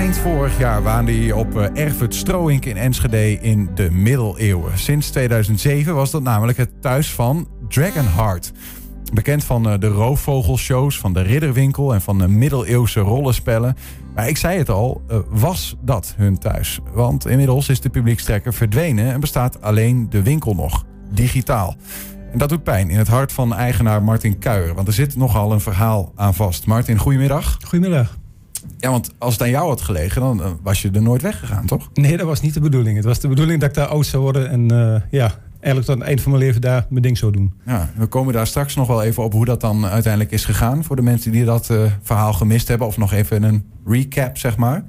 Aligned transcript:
Eind 0.00 0.18
vorig 0.18 0.58
jaar 0.58 0.82
waande 0.82 1.12
hij 1.12 1.32
op 1.32 1.56
uh, 1.56 1.66
Erfurt 1.74 2.14
Stroink 2.14 2.64
in 2.64 2.76
Enschede 2.76 3.40
in 3.40 3.70
de 3.74 3.90
middeleeuwen. 3.90 4.78
Sinds 4.78 5.10
2007 5.10 5.94
was 5.94 6.10
dat 6.10 6.22
namelijk 6.22 6.58
het 6.58 6.82
thuis 6.82 7.12
van 7.12 7.48
Dragonheart. 7.68 8.52
Bekend 9.12 9.44
van 9.44 9.68
uh, 9.68 9.78
de 9.78 9.86
roofvogelshows, 9.86 10.98
van 10.98 11.12
de 11.12 11.20
ridderwinkel 11.20 11.94
en 11.94 12.00
van 12.00 12.18
de 12.18 12.28
middeleeuwse 12.28 13.00
rollenspellen. 13.00 13.76
Maar 14.14 14.28
ik 14.28 14.36
zei 14.36 14.58
het 14.58 14.68
al, 14.68 15.02
uh, 15.10 15.18
was 15.28 15.76
dat 15.82 16.14
hun 16.16 16.38
thuis? 16.38 16.80
Want 16.92 17.26
inmiddels 17.26 17.68
is 17.68 17.80
de 17.80 17.90
publiekstrekker 17.90 18.54
verdwenen 18.54 19.12
en 19.12 19.20
bestaat 19.20 19.62
alleen 19.62 20.10
de 20.10 20.22
winkel 20.22 20.54
nog, 20.54 20.84
digitaal. 21.10 21.76
En 22.32 22.38
dat 22.38 22.48
doet 22.48 22.62
pijn 22.62 22.90
in 22.90 22.98
het 22.98 23.08
hart 23.08 23.32
van 23.32 23.54
eigenaar 23.54 24.02
Martin 24.02 24.38
Kuijer. 24.38 24.74
Want 24.74 24.86
er 24.86 24.94
zit 24.94 25.16
nogal 25.16 25.52
een 25.52 25.60
verhaal 25.60 26.12
aan 26.16 26.34
vast. 26.34 26.66
Martin, 26.66 26.98
goedemiddag. 26.98 27.58
Goedemiddag. 27.66 28.19
Ja, 28.78 28.90
want 28.90 29.10
als 29.18 29.32
het 29.32 29.42
aan 29.42 29.50
jou 29.50 29.68
had 29.68 29.80
gelegen, 29.80 30.20
dan 30.20 30.58
was 30.62 30.82
je 30.82 30.90
er 30.90 31.02
nooit 31.02 31.22
weggegaan, 31.22 31.66
toch? 31.66 31.90
Nee, 31.94 32.16
dat 32.16 32.26
was 32.26 32.40
niet 32.40 32.54
de 32.54 32.60
bedoeling. 32.60 32.96
Het 32.96 33.04
was 33.04 33.20
de 33.20 33.28
bedoeling 33.28 33.60
dat 33.60 33.68
ik 33.68 33.74
daar 33.74 33.86
oud 33.86 34.06
zou 34.06 34.22
worden 34.22 34.50
en 34.50 34.72
uh, 34.72 35.00
ja, 35.10 35.32
eigenlijk 35.60 35.86
tot 35.86 35.98
het 35.98 36.06
eind 36.06 36.20
van 36.20 36.32
mijn 36.32 36.44
leven 36.44 36.60
daar 36.60 36.86
mijn 36.88 37.02
ding 37.02 37.18
zou 37.18 37.32
doen. 37.32 37.54
Ja, 37.66 37.90
we 37.96 38.06
komen 38.06 38.32
daar 38.32 38.46
straks 38.46 38.74
nog 38.74 38.86
wel 38.86 39.02
even 39.02 39.22
op 39.22 39.32
hoe 39.32 39.44
dat 39.44 39.60
dan 39.60 39.86
uiteindelijk 39.86 40.32
is 40.32 40.44
gegaan. 40.44 40.84
Voor 40.84 40.96
de 40.96 41.02
mensen 41.02 41.32
die 41.32 41.44
dat 41.44 41.68
uh, 41.70 41.82
verhaal 42.02 42.32
gemist 42.32 42.68
hebben. 42.68 42.86
Of 42.86 42.96
nog 42.96 43.12
even 43.12 43.42
een 43.42 43.64
recap, 43.86 44.38
zeg 44.38 44.56
maar. 44.56 44.84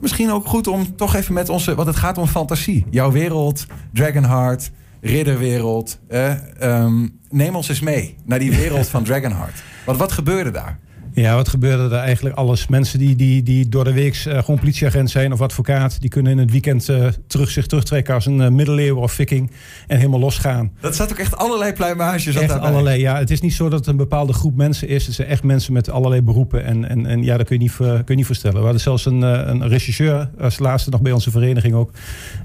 Misschien 0.00 0.30
ook 0.30 0.46
goed 0.46 0.66
om 0.66 0.96
toch 0.96 1.14
even 1.14 1.34
met 1.34 1.48
onze... 1.48 1.74
Want 1.74 1.88
het 1.88 1.96
gaat 1.96 2.18
om 2.18 2.26
fantasie. 2.26 2.86
Jouw 2.90 3.12
wereld, 3.12 3.66
Dragonheart, 3.92 4.70
ridderwereld. 5.00 5.98
Eh, 6.08 6.32
um, 6.62 7.18
neem 7.30 7.56
ons 7.56 7.68
eens 7.68 7.80
mee 7.80 8.16
naar 8.24 8.38
die 8.38 8.56
wereld 8.56 8.88
van 8.88 9.04
Dragonheart. 9.08 9.62
Want 9.86 9.98
wat 9.98 10.12
gebeurde 10.12 10.50
daar? 10.50 10.78
Ja, 11.14 11.34
wat 11.34 11.48
gebeurde 11.48 11.94
er 11.94 12.00
eigenlijk? 12.00 12.36
Alles. 12.36 12.66
Mensen 12.66 12.98
die, 12.98 13.16
die, 13.16 13.42
die 13.42 13.68
door 13.68 13.84
de 13.84 13.92
week 13.92 14.24
uh, 14.28 14.38
gewoon 14.38 14.58
politieagent 14.58 15.10
zijn 15.10 15.32
of 15.32 15.40
advocaat, 15.40 16.00
die 16.00 16.10
kunnen 16.10 16.32
in 16.32 16.38
het 16.38 16.50
weekend 16.50 16.88
uh, 16.88 17.06
terug, 17.26 17.50
zich 17.50 17.66
terugtrekken 17.66 18.14
als 18.14 18.26
een 18.26 18.40
uh, 18.40 18.48
middeleeuwen 18.48 19.02
of 19.02 19.12
viking 19.12 19.50
en 19.86 19.96
helemaal 19.96 20.20
losgaan. 20.20 20.72
Dat 20.80 20.94
staat 20.94 21.12
ook 21.12 21.18
echt 21.18 21.36
allerlei 21.36 21.72
pluimages 21.72 22.36
Echt 22.36 22.58
allerlei, 22.58 23.00
ja. 23.00 23.18
Het 23.18 23.30
is 23.30 23.40
niet 23.40 23.54
zo 23.54 23.68
dat 23.68 23.78
het 23.78 23.88
een 23.88 23.96
bepaalde 23.96 24.32
groep 24.32 24.56
mensen 24.56 24.88
is. 24.88 25.06
Het 25.06 25.14
zijn 25.14 25.28
echt 25.28 25.42
mensen 25.42 25.72
met 25.72 25.90
allerlei 25.90 26.22
beroepen 26.22 26.64
en, 26.64 26.88
en, 26.88 27.06
en 27.06 27.22
ja, 27.22 27.36
dat 27.36 27.46
kun 27.46 27.56
je 27.56 27.62
niet, 27.62 27.76
kun 27.76 28.04
je 28.06 28.14
niet 28.14 28.26
voorstellen. 28.26 28.56
We 28.56 28.62
hadden 28.62 28.80
zelfs 28.80 29.06
een, 29.06 29.22
een 29.22 29.68
regisseur 29.68 30.30
als 30.40 30.58
laatste 30.58 30.90
nog 30.90 31.02
bij 31.02 31.12
onze 31.12 31.30
vereniging 31.30 31.74
ook. 31.74 31.90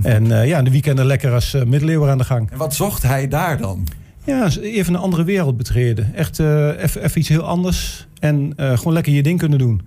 En 0.01 0.25
ja, 0.25 0.57
in 0.57 0.63
de 0.63 0.71
weekenden 0.71 1.05
lekker 1.05 1.33
als 1.33 1.55
middeleeuwen 1.65 2.09
aan 2.09 2.17
de 2.17 2.23
gang. 2.23 2.51
En 2.51 2.57
wat 2.57 2.75
zocht 2.75 3.03
hij 3.03 3.27
daar 3.27 3.57
dan? 3.57 3.87
Ja, 4.29 4.49
even 4.61 4.93
een 4.93 4.99
andere 4.99 5.23
wereld 5.23 5.57
betreden. 5.57 6.13
Echt 6.15 6.39
even 6.39 7.19
iets 7.19 7.29
heel 7.29 7.41
anders. 7.41 8.07
En 8.19 8.53
uh, 8.57 8.77
gewoon 8.77 8.93
lekker 8.93 9.13
je 9.13 9.23
ding 9.23 9.39
kunnen 9.39 9.59
doen. 9.59 9.81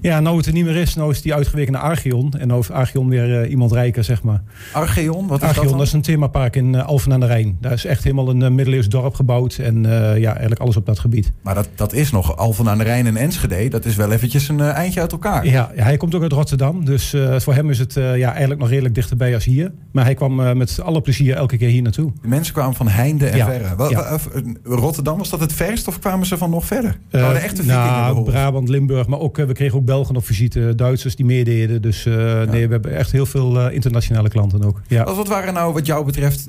Ja, 0.00 0.20
nou 0.20 0.36
het 0.36 0.46
er 0.46 0.52
niet 0.52 0.64
meer 0.64 0.76
is, 0.76 0.94
nou 0.94 1.10
is 1.10 1.22
die 1.22 1.34
uitgeweken 1.34 1.72
naar 1.72 1.82
Archeon. 1.82 2.32
En 2.32 2.46
nou 2.46 2.60
heeft 2.60 2.70
Archeon 2.70 3.08
weer 3.08 3.42
uh, 3.42 3.50
iemand 3.50 3.72
rijker, 3.72 4.04
zeg 4.04 4.22
maar. 4.22 4.42
Archeon? 4.72 5.26
Wat 5.26 5.42
is 5.42 5.48
Archeon, 5.48 5.54
dat 5.54 5.68
dan? 5.68 5.78
dat 5.78 5.86
is 5.86 5.92
een 5.92 6.02
themapark 6.02 6.56
in 6.56 6.74
uh, 6.74 6.86
Alphen 6.86 7.12
aan 7.12 7.20
de 7.20 7.26
Rijn. 7.26 7.56
Daar 7.60 7.72
is 7.72 7.84
echt 7.84 8.04
helemaal 8.04 8.28
een 8.28 8.40
uh, 8.40 8.48
middeleeuws 8.48 8.88
dorp 8.88 9.14
gebouwd. 9.14 9.58
En 9.58 9.82
ja, 10.18 10.30
eigenlijk 10.30 10.60
alles 10.60 10.76
op 10.76 10.86
dat 10.86 10.98
gebied. 10.98 11.32
Maar 11.42 11.54
dat, 11.54 11.68
dat 11.74 11.92
is 11.92 12.10
nog 12.10 12.36
Alphen 12.36 12.68
aan 12.68 12.78
de 12.78 12.84
Rijn 12.84 13.06
en 13.06 13.16
Enschede. 13.16 13.68
Dat 13.68 13.84
is 13.84 13.96
wel 13.96 14.12
eventjes 14.12 14.48
een 14.48 14.60
eindje 14.60 15.00
uit 15.00 15.12
elkaar. 15.12 15.46
Ja, 15.46 15.70
hij 15.74 15.96
komt 15.96 16.14
ook 16.14 16.22
uit 16.22 16.32
Rotterdam. 16.32 16.84
Dus 16.84 17.14
voor 17.36 17.54
hem 17.54 17.70
is 17.70 17.78
het 17.78 17.94
ja, 17.94 18.30
eigenlijk 18.30 18.60
nog 18.60 18.68
redelijk 18.68 18.94
dichterbij 18.94 19.34
als 19.34 19.44
hier. 19.44 19.72
Maar 19.92 20.04
hij 20.04 20.14
kwam 20.14 20.56
met 20.56 20.80
alle 20.82 21.00
plezier 21.00 21.34
elke 21.36 21.56
keer 21.56 21.68
hier 21.68 21.82
naartoe. 21.82 22.12
De 22.22 22.28
mensen 22.28 22.54
kwamen 22.54 22.74
van 22.74 22.88
heinde 22.88 23.26
en 23.26 23.36
ja. 23.36 23.46
verre. 23.46 23.76
Wel, 23.76 23.90
ja. 23.90 24.18
Rotterdam, 24.62 25.18
was 25.18 25.30
dat 25.30 25.40
het 25.40 25.52
verst 25.52 25.88
of 25.88 25.98
kwamen 25.98 26.26
ze 26.26 26.38
van 26.38 26.50
nog 26.50 26.64
verder? 26.64 26.98
Uh, 27.10 27.32
de 27.32 27.38
echte 27.38 27.64
nou, 27.64 28.22
Brabant, 28.22 28.68
Limburg. 28.68 29.06
Maar 29.06 29.18
ook, 29.18 29.36
we 29.36 29.52
kregen 29.52 29.78
ook 29.78 29.85
Belgen 29.86 30.16
op 30.16 30.24
visite. 30.24 30.74
Duitsers 30.74 31.16
die 31.16 31.26
meededen. 31.26 31.82
Dus 31.82 32.02
ja. 32.02 32.44
nee, 32.44 32.66
we 32.66 32.72
hebben 32.72 32.96
echt 32.96 33.12
heel 33.12 33.26
veel 33.26 33.66
uh, 33.66 33.74
internationale 33.74 34.28
klanten 34.28 34.64
ook. 34.64 34.82
Ja. 34.88 35.04
Wat, 35.04 35.16
wat 35.16 35.28
waren 35.28 35.54
nou 35.54 35.72
wat 35.72 35.86
jou 35.86 36.04
betreft 36.04 36.48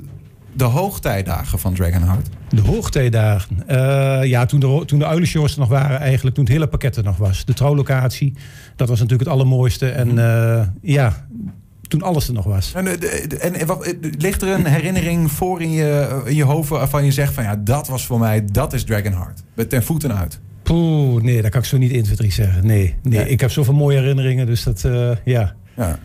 de 0.52 0.64
hoogtijdagen 0.64 1.58
van 1.58 1.74
Dragonheart? 1.74 2.28
De 2.48 2.60
hoogtijdagen? 2.60 3.62
Uh, 3.70 4.24
ja, 4.24 4.46
toen 4.46 4.60
de, 4.60 4.82
toen 4.86 4.98
de 4.98 5.06
uilenshows 5.06 5.52
er 5.52 5.58
nog 5.58 5.68
waren 5.68 5.98
eigenlijk. 5.98 6.36
Toen 6.36 6.44
het 6.44 6.52
hele 6.52 6.66
pakket 6.66 6.96
er 6.96 7.04
nog 7.04 7.16
was. 7.16 7.44
De 7.44 7.54
trouwlocatie, 7.54 8.34
dat 8.76 8.88
was 8.88 8.98
natuurlijk 9.00 9.28
het 9.28 9.38
allermooiste. 9.38 9.88
En 9.88 10.08
mm. 10.08 10.72
ja, 10.82 11.26
toen 11.88 12.02
alles 12.02 12.28
er 12.28 12.34
nog 12.34 12.44
was. 12.44 12.72
En, 12.74 12.86
en, 13.40 13.54
en 13.54 13.66
wat, 13.66 13.94
ligt 14.18 14.42
er 14.42 14.48
een 14.48 14.66
herinnering 14.66 15.32
voor 15.32 15.62
in 15.62 15.70
je, 15.70 16.22
in 16.24 16.34
je 16.34 16.44
hoofd 16.44 16.68
waarvan 16.68 17.04
je 17.04 17.12
zegt 17.12 17.34
van 17.34 17.44
ja, 17.44 17.56
dat 17.56 17.88
was 17.88 18.06
voor 18.06 18.18
mij, 18.18 18.44
dat 18.44 18.72
is 18.72 18.84
Dragonheart. 18.84 19.42
Ten 19.68 19.82
voeten 19.82 20.16
uit. 20.16 20.40
Poeh, 20.68 21.22
nee, 21.22 21.42
dat 21.42 21.50
kan 21.50 21.60
ik 21.60 21.66
zo 21.66 21.78
niet 21.78 21.92
1, 21.92 22.02
2, 22.02 22.16
3 22.16 22.32
zeggen. 22.32 22.66
Nee, 22.66 22.94
nee, 23.02 23.28
ik 23.28 23.40
heb 23.40 23.50
zoveel 23.50 23.74
mooie 23.74 23.98
herinneringen, 23.98 24.46
dus 24.46 24.62
dat, 24.62 24.82
uh, 24.86 25.10
ja. 25.24 25.54
ja. 25.76 25.98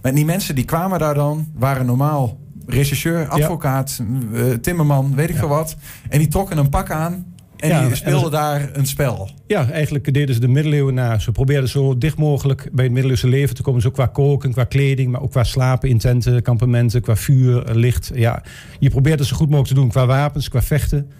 En 0.00 0.14
die 0.14 0.24
mensen 0.24 0.54
die 0.54 0.64
kwamen 0.64 0.98
daar 0.98 1.14
dan, 1.14 1.46
waren 1.54 1.86
normaal 1.86 2.38
regisseur, 2.66 3.28
advocaat, 3.28 4.02
ja. 4.32 4.38
uh, 4.38 4.52
timmerman, 4.52 5.14
weet 5.14 5.28
ik 5.28 5.34
ja. 5.34 5.40
veel 5.40 5.48
wat. 5.48 5.76
En 6.08 6.18
die 6.18 6.28
trokken 6.28 6.58
een 6.58 6.68
pak 6.68 6.90
aan 6.90 7.34
en 7.56 7.68
ja, 7.68 7.86
die 7.86 7.94
speelden 7.94 8.24
en 8.24 8.30
daar 8.30 8.70
een 8.72 8.86
spel. 8.86 9.30
Ja, 9.46 9.70
eigenlijk 9.70 10.14
deden 10.14 10.34
ze 10.34 10.40
de 10.40 10.48
middeleeuwen 10.48 10.94
na. 10.94 11.18
Ze 11.18 11.32
probeerden 11.32 11.68
zo 11.68 11.98
dicht 11.98 12.16
mogelijk 12.16 12.68
bij 12.72 12.84
het 12.84 12.92
middeleeuwse 12.92 13.28
leven 13.28 13.54
te 13.54 13.62
komen. 13.62 13.82
Zo 13.82 13.90
qua 13.90 14.06
koken, 14.06 14.52
qua 14.52 14.64
kleding, 14.64 15.10
maar 15.10 15.22
ook 15.22 15.30
qua 15.30 15.44
slapen 15.44 15.88
in 15.88 15.98
tenten, 15.98 16.42
kampementen, 16.42 17.02
qua 17.02 17.16
vuur, 17.16 17.64
licht. 17.72 18.10
Ja, 18.14 18.42
je 18.78 18.90
probeert 18.90 19.18
het 19.18 19.28
zo 19.28 19.36
goed 19.36 19.46
mogelijk 19.46 19.68
te 19.74 19.80
doen 19.80 19.88
qua 19.88 20.06
wapens, 20.06 20.48
qua 20.48 20.62
vechten. 20.62 21.10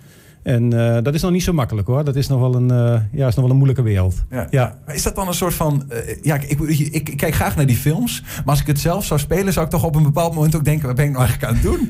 En 0.47 0.75
uh, 0.75 0.99
dat 1.03 1.15
is 1.15 1.23
nog 1.23 1.31
niet 1.31 1.43
zo 1.43 1.53
makkelijk 1.53 1.87
hoor. 1.87 2.05
Dat 2.05 2.17
is 2.17 2.29
nog 2.29 2.41
wel 2.41 2.55
een, 2.55 2.73
uh, 2.73 3.01
ja, 3.12 3.27
is 3.27 3.34
nog 3.34 3.45
wel 3.45 3.51
een 3.51 3.57
moeilijke 3.57 3.83
wereld. 3.83 4.15
Ja. 4.31 4.47
ja. 4.51 4.79
Maar 4.87 4.95
is 4.95 5.03
dat 5.03 5.15
dan 5.15 5.29
een 5.29 5.34
soort 5.34 5.55
van. 5.55 5.84
Uh, 5.93 5.99
ja, 6.23 6.34
ik, 6.34 6.61
ik, 6.61 6.79
ik, 6.79 7.17
kijk 7.17 7.34
graag 7.34 7.57
naar 7.57 7.67
die 7.67 7.77
films. 7.77 8.23
Maar 8.23 8.45
als 8.45 8.61
ik 8.61 8.67
het 8.67 8.81
zelf 8.81 9.05
zou 9.05 9.21
spelen, 9.21 9.53
zou 9.53 9.65
ik 9.65 9.71
toch 9.71 9.84
op 9.84 9.95
een 9.95 10.03
bepaald 10.03 10.34
moment 10.34 10.57
ook 10.57 10.65
denken: 10.65 10.87
wat 10.87 10.97
ben 10.97 11.05
ik 11.05 11.11
nou 11.11 11.25
eigenlijk 11.25 11.53
aan 11.53 11.59
het 11.59 11.65
doen? 11.65 11.89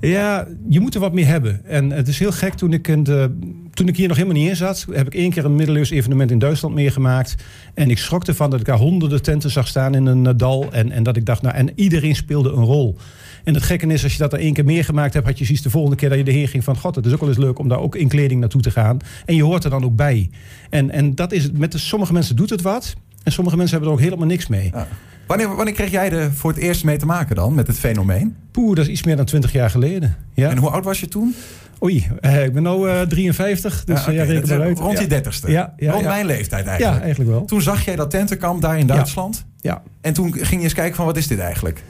ja, 0.10 0.46
je 0.68 0.80
moet 0.80 0.94
er 0.94 1.00
wat 1.00 1.12
meer 1.12 1.26
hebben. 1.26 1.64
En 1.64 1.90
het 1.90 2.08
is 2.08 2.18
heel 2.18 2.32
gek 2.32 2.54
toen 2.54 2.72
ik 2.72 2.88
in 2.88 3.02
de. 3.02 3.38
Toen 3.78 3.88
ik 3.88 3.96
hier 3.96 4.08
nog 4.08 4.16
helemaal 4.16 4.38
niet 4.38 4.48
in 4.48 4.56
zat, 4.56 4.86
heb 4.90 5.06
ik 5.06 5.14
één 5.14 5.30
keer 5.30 5.44
een 5.44 5.54
middeleeuws 5.54 5.90
evenement 5.90 6.30
in 6.30 6.38
Duitsland 6.38 6.74
meegemaakt. 6.74 7.34
En 7.74 7.90
ik 7.90 7.98
schrok 7.98 8.24
ervan 8.24 8.50
dat 8.50 8.60
ik 8.60 8.66
daar 8.66 8.76
honderden 8.76 9.22
tenten 9.22 9.50
zag 9.50 9.68
staan 9.68 9.94
in 9.94 10.06
een 10.06 10.36
dal. 10.36 10.72
En, 10.72 10.90
en 10.92 11.02
dat 11.02 11.16
ik 11.16 11.26
dacht, 11.26 11.42
nou, 11.42 11.54
en 11.54 11.70
iedereen 11.74 12.16
speelde 12.16 12.50
een 12.50 12.64
rol. 12.64 12.96
En 13.44 13.54
het 13.54 13.62
gekke 13.62 13.86
is, 13.86 14.02
als 14.02 14.12
je 14.12 14.18
dat 14.18 14.32
er 14.32 14.38
één 14.38 14.52
keer 14.52 14.64
meer 14.64 14.84
gemaakt 14.84 15.14
hebt, 15.14 15.26
had 15.26 15.38
je 15.38 15.44
zoiets 15.44 15.62
de 15.62 15.70
volgende 15.70 15.96
keer 15.96 16.08
dat 16.08 16.18
je 16.18 16.24
erheen 16.24 16.48
ging 16.48 16.64
van, 16.64 16.76
god, 16.76 16.94
het 16.94 17.06
is 17.06 17.12
ook 17.12 17.20
wel 17.20 17.28
eens 17.28 17.38
leuk 17.38 17.58
om 17.58 17.68
daar 17.68 17.78
ook 17.78 17.96
in 17.96 18.08
kleding 18.08 18.40
naartoe 18.40 18.60
te 18.60 18.70
gaan. 18.70 18.98
En 19.24 19.34
je 19.34 19.42
hoort 19.42 19.64
er 19.64 19.70
dan 19.70 19.84
ook 19.84 19.96
bij. 19.96 20.30
En, 20.70 20.90
en 20.90 21.14
dat 21.14 21.32
is 21.32 21.42
het, 21.42 21.58
met 21.58 21.72
de, 21.72 21.78
sommige 21.78 22.12
mensen 22.12 22.36
doet 22.36 22.50
het 22.50 22.62
wat. 22.62 22.94
En 23.22 23.32
sommige 23.32 23.56
mensen 23.56 23.76
hebben 23.76 23.94
er 23.94 24.00
ook 24.00 24.04
helemaal 24.04 24.28
niks 24.28 24.46
mee. 24.46 24.70
Ja. 24.72 24.88
Wanneer, 25.26 25.56
wanneer 25.56 25.74
kreeg 25.74 25.90
jij 25.90 26.10
er 26.10 26.32
voor 26.32 26.50
het 26.50 26.60
eerst 26.60 26.84
mee 26.84 26.96
te 26.96 27.06
maken 27.06 27.36
dan, 27.36 27.54
met 27.54 27.66
het 27.66 27.78
fenomeen? 27.78 28.36
Poeh, 28.50 28.76
dat 28.76 28.84
is 28.84 28.90
iets 28.90 29.02
meer 29.02 29.16
dan 29.16 29.24
twintig 29.24 29.52
jaar 29.52 29.70
geleden. 29.70 30.16
Ja. 30.34 30.50
En 30.50 30.56
hoe 30.56 30.70
oud 30.70 30.84
was 30.84 31.00
je 31.00 31.08
toen? 31.08 31.34
Oei, 31.82 32.06
uh, 32.20 32.44
ik 32.44 32.52
ben 32.52 32.62
nu 32.62 32.68
uh, 32.68 33.00
53, 33.00 33.84
dus 33.84 33.96
ja, 33.96 34.02
okay. 34.02 34.14
ja, 34.14 34.22
reken 34.22 34.48
maar 34.48 34.66
uit. 34.66 34.78
Rond 34.78 34.98
je 34.98 35.06
dertigste? 35.06 35.50
Ja, 35.50 35.74
ja, 35.76 35.90
Rond 35.90 36.02
ja. 36.02 36.08
mijn 36.08 36.26
leeftijd 36.26 36.66
eigenlijk? 36.66 36.96
Ja, 36.96 37.02
eigenlijk 37.02 37.30
wel. 37.30 37.44
Toen 37.44 37.62
zag 37.62 37.84
jij 37.84 37.96
dat 37.96 38.10
tentenkamp 38.10 38.62
daar 38.62 38.78
in 38.78 38.86
Duitsland? 38.86 39.46
Ja. 39.60 39.82
En 40.00 40.12
toen 40.12 40.32
ging 40.32 40.60
je 40.60 40.62
eens 40.62 40.74
kijken 40.74 40.96
van, 40.96 41.04
wat 41.04 41.16
is 41.16 41.26
dit 41.26 41.38
eigenlijk? 41.38 41.82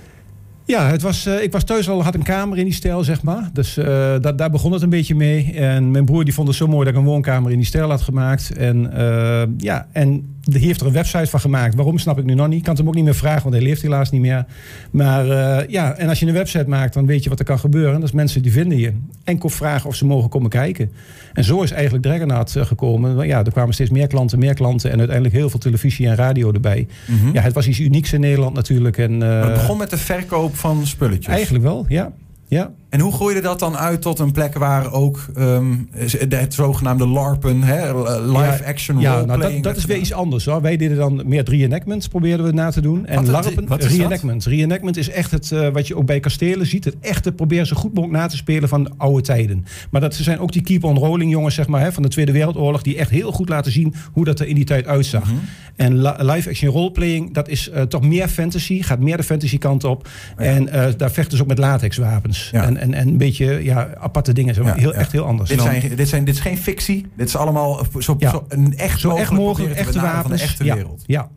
Ja, 0.68 0.86
het 0.88 1.02
was, 1.02 1.26
uh, 1.26 1.42
ik 1.42 1.52
was 1.52 1.64
thuis 1.64 1.88
al, 1.88 2.02
had 2.02 2.14
een 2.14 2.22
kamer 2.22 2.58
in 2.58 2.64
die 2.64 2.74
stijl, 2.74 3.04
zeg 3.04 3.22
maar. 3.22 3.50
Dus 3.52 3.78
uh, 3.78 3.84
da 4.20 4.32
daar 4.32 4.50
begon 4.50 4.72
het 4.72 4.82
een 4.82 4.88
beetje 4.88 5.14
mee. 5.14 5.52
En 5.54 5.90
mijn 5.90 6.04
broer 6.04 6.24
die 6.24 6.34
vond 6.34 6.48
het 6.48 6.56
zo 6.56 6.66
mooi 6.66 6.84
dat 6.84 6.94
ik 6.94 7.00
een 7.00 7.06
woonkamer 7.06 7.50
in 7.50 7.56
die 7.56 7.66
stijl 7.66 7.90
had 7.90 8.02
gemaakt. 8.02 8.56
En 8.56 8.90
uh, 8.96 9.42
ja, 9.56 9.86
en 9.92 10.37
die 10.52 10.66
heeft 10.66 10.80
er 10.80 10.86
een 10.86 10.92
website 10.92 11.26
van 11.26 11.40
gemaakt. 11.40 11.74
Waarom 11.74 11.98
snap 11.98 12.18
ik 12.18 12.24
nu 12.24 12.34
nog 12.34 12.48
niet. 12.48 12.58
Ik 12.58 12.62
kan 12.62 12.70
het 12.70 12.78
hem 12.78 12.88
ook 12.88 12.94
niet 12.94 13.04
meer 13.04 13.14
vragen, 13.14 13.42
want 13.42 13.54
hij 13.54 13.64
leeft 13.64 13.82
helaas 13.82 14.10
niet 14.10 14.20
meer. 14.20 14.44
Maar 14.90 15.26
ja, 15.70 15.94
en 15.96 16.08
als 16.08 16.20
je 16.20 16.26
een 16.26 16.32
website 16.32 16.68
maakt, 16.68 16.94
dan 16.94 17.06
weet 17.06 17.22
je 17.22 17.28
wat 17.28 17.38
er 17.38 17.44
kan 17.44 17.58
gebeuren. 17.58 17.94
Dat 17.94 18.08
is 18.08 18.14
mensen 18.14 18.42
die 18.42 18.52
vinden 18.52 18.78
je. 18.78 18.92
Enkel 19.24 19.48
vragen 19.48 19.88
of 19.88 19.94
ze 19.94 20.06
mogen 20.06 20.30
komen 20.30 20.50
kijken. 20.50 20.90
En 21.32 21.44
zo 21.44 21.62
is 21.62 21.70
eigenlijk 21.70 22.04
Dragonheart 22.04 22.56
gekomen. 22.58 23.26
Ja, 23.26 23.44
er 23.44 23.52
kwamen 23.52 23.74
steeds 23.74 23.90
meer 23.90 24.06
klanten, 24.06 24.38
meer 24.38 24.54
klanten. 24.54 24.90
En 24.90 24.98
uiteindelijk 24.98 25.36
heel 25.36 25.50
veel 25.50 25.58
televisie 25.58 26.06
en 26.06 26.14
radio 26.14 26.52
erbij. 26.52 26.86
Mm 27.06 27.18
-hmm. 27.18 27.32
Ja, 27.32 27.42
het 27.42 27.54
was 27.54 27.68
iets 27.68 27.80
unieks 27.80 28.12
in 28.12 28.20
Nederland 28.20 28.54
natuurlijk. 28.54 28.98
En, 28.98 29.20
het 29.20 29.52
begon 29.52 29.78
met 29.78 29.90
de 29.90 29.98
verkoop 29.98 30.56
van 30.56 30.86
spulletjes. 30.86 31.34
Eigenlijk 31.34 31.64
wel, 31.64 31.84
ja. 31.88 32.12
ja. 32.46 32.70
En 32.88 33.00
hoe 33.00 33.12
groeide 33.12 33.40
dat 33.40 33.58
dan 33.58 33.76
uit 33.76 34.02
tot 34.02 34.18
een 34.18 34.32
plek 34.32 34.54
waar 34.54 34.92
ook 34.92 35.26
um, 35.38 35.88
het 36.28 36.54
zogenaamde 36.54 37.06
LARPen, 37.06 37.62
hè, 37.62 38.02
live 38.20 38.64
action 38.64 38.98
ja, 39.00 39.24
nou, 39.24 39.40
dat, 39.40 39.62
dat 39.62 39.76
is 39.76 39.84
weer 39.84 39.96
iets 39.96 40.12
anders. 40.12 40.44
Hoor. 40.44 40.60
Wij 40.60 40.76
deden 40.76 40.96
dan 40.96 41.22
meer 41.26 41.44
reenactments, 41.44 42.08
probeerden 42.08 42.46
we 42.46 42.52
na 42.52 42.70
te 42.70 42.80
doen. 42.80 43.06
En 43.06 43.16
wat, 43.16 43.26
LARPen, 43.26 43.66
wat 43.66 43.84
is 43.84 43.96
reenactments. 43.96 44.44
Dat? 44.44 44.54
Reenactment 44.54 44.96
is 44.96 45.08
echt 45.08 45.30
het 45.30 45.50
uh, 45.50 45.68
wat 45.68 45.86
je 45.86 45.96
ook 45.96 46.06
bij 46.06 46.20
kastelen 46.20 46.66
ziet. 46.66 46.84
Het 46.84 46.96
echte 47.00 47.32
proberen 47.32 47.66
zo 47.66 47.76
goed 47.76 47.94
mogelijk 47.94 48.20
na 48.20 48.26
te 48.26 48.36
spelen 48.36 48.68
van 48.68 48.84
de 48.84 48.90
oude 48.96 49.22
tijden. 49.22 49.64
Maar 49.90 50.00
dat 50.00 50.14
zijn 50.14 50.38
ook 50.38 50.52
die 50.52 50.62
keep 50.62 50.84
on 50.84 50.98
rolling 50.98 51.30
jongens 51.30 51.54
zeg 51.54 51.66
maar, 51.66 51.80
hè, 51.80 51.92
van 51.92 52.02
de 52.02 52.08
Tweede 52.08 52.32
Wereldoorlog. 52.32 52.82
Die 52.82 52.96
echt 52.96 53.10
heel 53.10 53.32
goed 53.32 53.48
laten 53.48 53.72
zien 53.72 53.94
hoe 54.12 54.24
dat 54.24 54.40
er 54.40 54.46
in 54.46 54.54
die 54.54 54.64
tijd 54.64 54.86
uitzag. 54.86 55.24
Mm 55.24 55.30
-hmm. 55.30 55.48
En 55.76 56.02
live 56.02 56.48
action 56.48 56.72
roleplaying, 56.72 57.34
dat 57.34 57.48
is 57.48 57.70
uh, 57.74 57.82
toch 57.82 58.02
meer 58.02 58.28
fantasy. 58.28 58.82
Gaat 58.82 59.00
meer 59.00 59.16
de 59.16 59.22
fantasy 59.22 59.58
kant 59.58 59.84
op. 59.84 60.08
Ja. 60.38 60.44
En 60.44 60.62
uh, 60.66 60.86
daar 60.96 61.10
vechten 61.10 61.36
ze 61.36 61.42
ook 61.42 61.48
met 61.48 61.58
latexwapens. 61.58 62.48
Ja. 62.52 62.64
En, 62.64 62.77
en, 62.78 62.94
en 62.94 63.08
een 63.08 63.16
beetje 63.16 63.64
ja, 63.64 63.88
aparte 63.98 64.32
dingen. 64.32 64.54
Zo. 64.54 64.64
Ja, 64.64 64.74
heel, 64.74 64.92
ja. 64.92 64.98
Echt 64.98 65.12
heel 65.12 65.24
anders. 65.24 65.50
Dit, 65.50 65.60
zijn, 65.60 65.96
dit, 65.96 66.08
zijn, 66.08 66.24
dit 66.24 66.34
is 66.34 66.40
geen 66.40 66.58
fictie. 66.58 67.06
Dit 67.16 67.26
is 67.28 67.36
allemaal 67.36 67.86
zo, 67.98 68.16
Ja. 68.18 68.30
zo, 68.30 68.44
een 68.48 68.76
echt 68.76 69.00
Zo 69.00 69.16
echt 69.16 69.30
mogelijk, 69.30 69.74
echte 69.74 70.00
wapens. 70.00 70.22
van 70.22 70.30
de 70.36 70.42
echte 70.42 70.64
wereld. 70.64 71.02
Ja. 71.06 71.28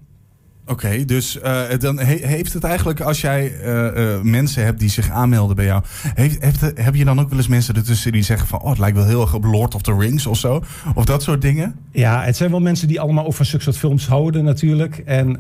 Oké, 0.72 1.06
dus 1.06 1.38
uh, 1.44 1.62
dan 1.80 2.00
he, 2.00 2.18
heeft 2.22 2.54
het 2.54 2.64
eigenlijk, 2.64 3.00
als 3.00 3.22
jij 3.22 3.54
uh, 3.64 3.86
uh, 3.96 4.22
mensen 4.22 4.64
hebt 4.64 4.80
die 4.80 4.90
zich 4.90 5.10
aanmelden 5.10 5.56
bij 5.56 5.66
jou, 5.66 5.84
heeft, 6.14 6.44
heeft, 6.44 6.62
heb 6.76 6.96
je 6.96 7.06
dan 7.06 7.20
ook 7.20 7.30
wel 7.30 7.38
eens 7.38 7.48
mensen 7.48 7.76
ertussen 7.76 8.12
die 8.12 8.24
zeggen 8.24 8.48
van, 8.48 8.62
oh, 8.62 8.70
het 8.70 8.80
lijkt 8.80 8.98
wel 8.98 9.06
heel 9.06 9.22
erg 9.22 9.34
op 9.34 9.44
Lord 9.44 9.76
of 9.76 9.82
the 9.82 9.96
Rings 9.98 10.26
of 10.26 10.38
zo? 10.38 10.64
Of 10.96 11.06
dat 11.06 11.24
soort 11.24 11.42
dingen? 11.42 11.76
Ja, 11.92 12.24
het 12.24 12.38
zijn 12.38 12.52
wel 12.52 12.60
mensen 12.60 12.88
die 12.88 13.00
allemaal 13.00 13.26
over 13.26 13.46
zulke 13.46 13.64
soort 13.64 13.78
films 13.78 14.08
houden 14.08 14.44
natuurlijk. 14.44 14.98
En 14.98 15.38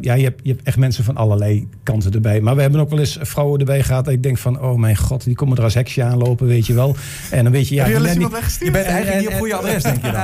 ja, 0.00 0.14
je 0.14 0.24
hebt, 0.24 0.40
je 0.42 0.50
hebt 0.50 0.62
echt 0.62 0.76
mensen 0.76 1.04
van 1.04 1.16
allerlei 1.16 1.68
kanten 1.82 2.12
erbij. 2.12 2.40
Maar 2.40 2.54
we 2.54 2.60
hebben 2.60 2.80
ook 2.80 2.90
wel 2.90 2.98
eens 2.98 3.18
vrouwen 3.20 3.60
erbij 3.60 3.82
gehad 3.82 4.04
dat 4.04 4.14
ik 4.14 4.22
denk 4.22 4.38
van, 4.38 4.60
oh 4.60 4.78
mijn 4.78 4.96
god, 4.96 5.24
die 5.24 5.34
komen 5.34 5.56
er 5.56 5.62
als 5.62 5.74
heksje 5.74 6.02
aanlopen, 6.02 6.46
weet 6.46 6.66
je 6.66 6.74
wel. 6.74 6.96
En 7.30 7.42
dan 7.42 7.52
weet 7.52 7.68
je, 7.68 7.74
ja... 7.74 7.84
Heb 7.84 8.02
je, 8.02 8.18
niet, 8.18 8.58
je 8.60 8.70
bent 8.70 8.86
eigenlijk 8.86 9.18
niet 9.18 9.28
op 9.28 9.38
goede 9.38 9.54
adres, 9.54 9.82
denk 9.82 10.04
je 10.04 10.12
dan? 10.12 10.20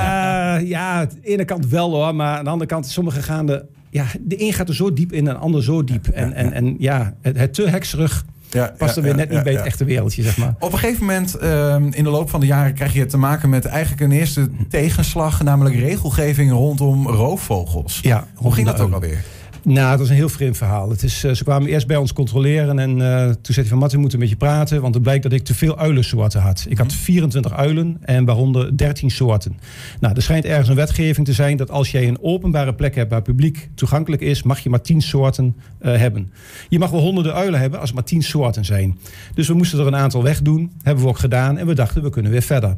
ja, 0.75 0.93
aan 1.01 1.09
de 1.23 1.29
ene 1.29 1.45
kant 1.45 1.67
wel 1.67 1.91
hoor, 1.91 2.15
maar 2.15 2.37
aan 2.37 2.45
de 2.45 2.51
andere 2.51 2.71
kant, 2.71 2.87
sommige 2.87 3.23
gaande 3.23 3.67
ja, 3.95 4.07
de 4.21 4.43
een 4.43 4.53
gaat 4.53 4.69
er 4.69 4.75
zo 4.75 4.93
diep 4.93 5.13
in 5.13 5.29
en 5.29 5.35
de 5.35 5.41
ander 5.41 5.63
zo 5.63 5.85
diep. 5.85 6.09
En, 6.09 6.33
en, 6.33 6.53
en 6.53 6.75
ja, 6.79 7.15
het, 7.21 7.37
het 7.37 7.55
te 7.55 7.69
hekserig 7.69 8.25
ja, 8.51 8.75
past 8.79 8.97
er 8.97 9.03
weer 9.03 9.15
net 9.15 9.31
niet 9.31 9.43
bij 9.43 9.53
het 9.53 9.65
echte 9.65 9.85
wereldje, 9.85 10.23
zeg 10.23 10.37
maar. 10.37 10.55
Op 10.59 10.73
een 10.73 10.79
gegeven 10.79 11.01
moment 11.01 11.37
uh, 11.43 11.77
in 11.91 12.05
de 12.05 12.11
loop 12.11 12.31
van 12.31 12.41
de 12.41 12.47
jaren 12.47 12.75
krijg 12.75 12.93
je 12.93 13.07
te 13.07 13.17
maken 13.17 13.49
met 13.49 13.65
eigenlijk 13.65 14.03
een 14.03 14.13
eerste 14.13 14.49
tegenslag, 14.69 15.43
namelijk 15.43 15.77
regelgeving 15.77 16.51
rondom 16.51 17.09
roofvogels. 17.09 17.99
Ja, 18.03 18.27
Hoe 18.35 18.53
ging 18.53 18.67
dat 18.67 18.81
ook 18.81 18.93
alweer? 18.93 19.25
Nou, 19.65 19.91
dat 19.91 19.99
was 19.99 20.09
een 20.09 20.15
heel 20.15 20.29
vreemd 20.29 20.57
verhaal. 20.57 20.91
Het 20.91 21.03
is, 21.03 21.25
uh, 21.25 21.33
ze 21.33 21.45
kwamen 21.45 21.69
eerst 21.69 21.87
bij 21.87 21.97
ons 21.97 22.13
controleren 22.13 22.79
en 22.79 22.99
uh, 22.99 23.25
toen 23.25 23.55
zei 23.55 23.57
hij 23.61 23.67
van... 23.67 23.79
Matt, 23.79 23.93
we 23.93 23.99
moeten 23.99 24.19
met 24.19 24.29
je 24.29 24.37
praten, 24.37 24.81
want 24.81 24.95
het 24.95 25.03
blijkt 25.03 25.23
dat 25.23 25.33
ik 25.33 25.45
te 25.45 25.55
veel 25.55 25.79
uilensoorten 25.79 26.41
had. 26.41 26.67
Ik 26.69 26.79
had 26.79 26.93
24 26.93 27.51
mhm. 27.51 27.61
uilen 27.61 27.97
en 28.01 28.25
waaronder 28.25 28.77
13 28.77 29.11
soorten. 29.11 29.59
Nou, 30.01 30.15
er 30.15 30.23
schijnt 30.23 30.45
ergens 30.45 30.69
een 30.69 30.75
wetgeving 30.75 31.27
te 31.27 31.33
zijn 31.33 31.57
dat 31.57 31.71
als 31.71 31.91
jij 31.91 32.09
een 32.09 32.19
openbare 32.23 32.75
plek 32.75 32.95
hebt... 32.95 33.11
waar 33.11 33.23
publiek 33.23 33.69
toegankelijk 33.75 34.23
is, 34.23 34.43
mag 34.43 34.61
je 34.61 34.71
maar 34.71 34.81
10 34.81 35.03
soorten 35.03 35.57
uh, 35.83 35.97
hebben. 35.97 36.33
Je 36.69 36.79
mag 36.79 36.91
wel 36.91 37.01
honderden 37.01 37.35
uilen 37.35 37.61
hebben 37.61 37.81
als 37.81 37.89
er 37.89 37.95
maar 37.95 38.05
10 38.05 38.23
soorten 38.23 38.65
zijn. 38.65 38.99
Dus 39.35 39.49
we 39.49 39.55
moesten 39.55 39.79
er 39.79 39.87
een 39.87 39.97
aantal 39.97 40.23
wegdoen, 40.23 40.73
hebben 40.83 41.05
we 41.05 41.11
ook 41.11 41.19
gedaan... 41.19 41.59
en 41.59 41.67
we 41.67 41.75
dachten, 41.75 42.03
we 42.03 42.11
kunnen 42.11 42.31
weer 42.31 42.43
verder. 42.43 42.77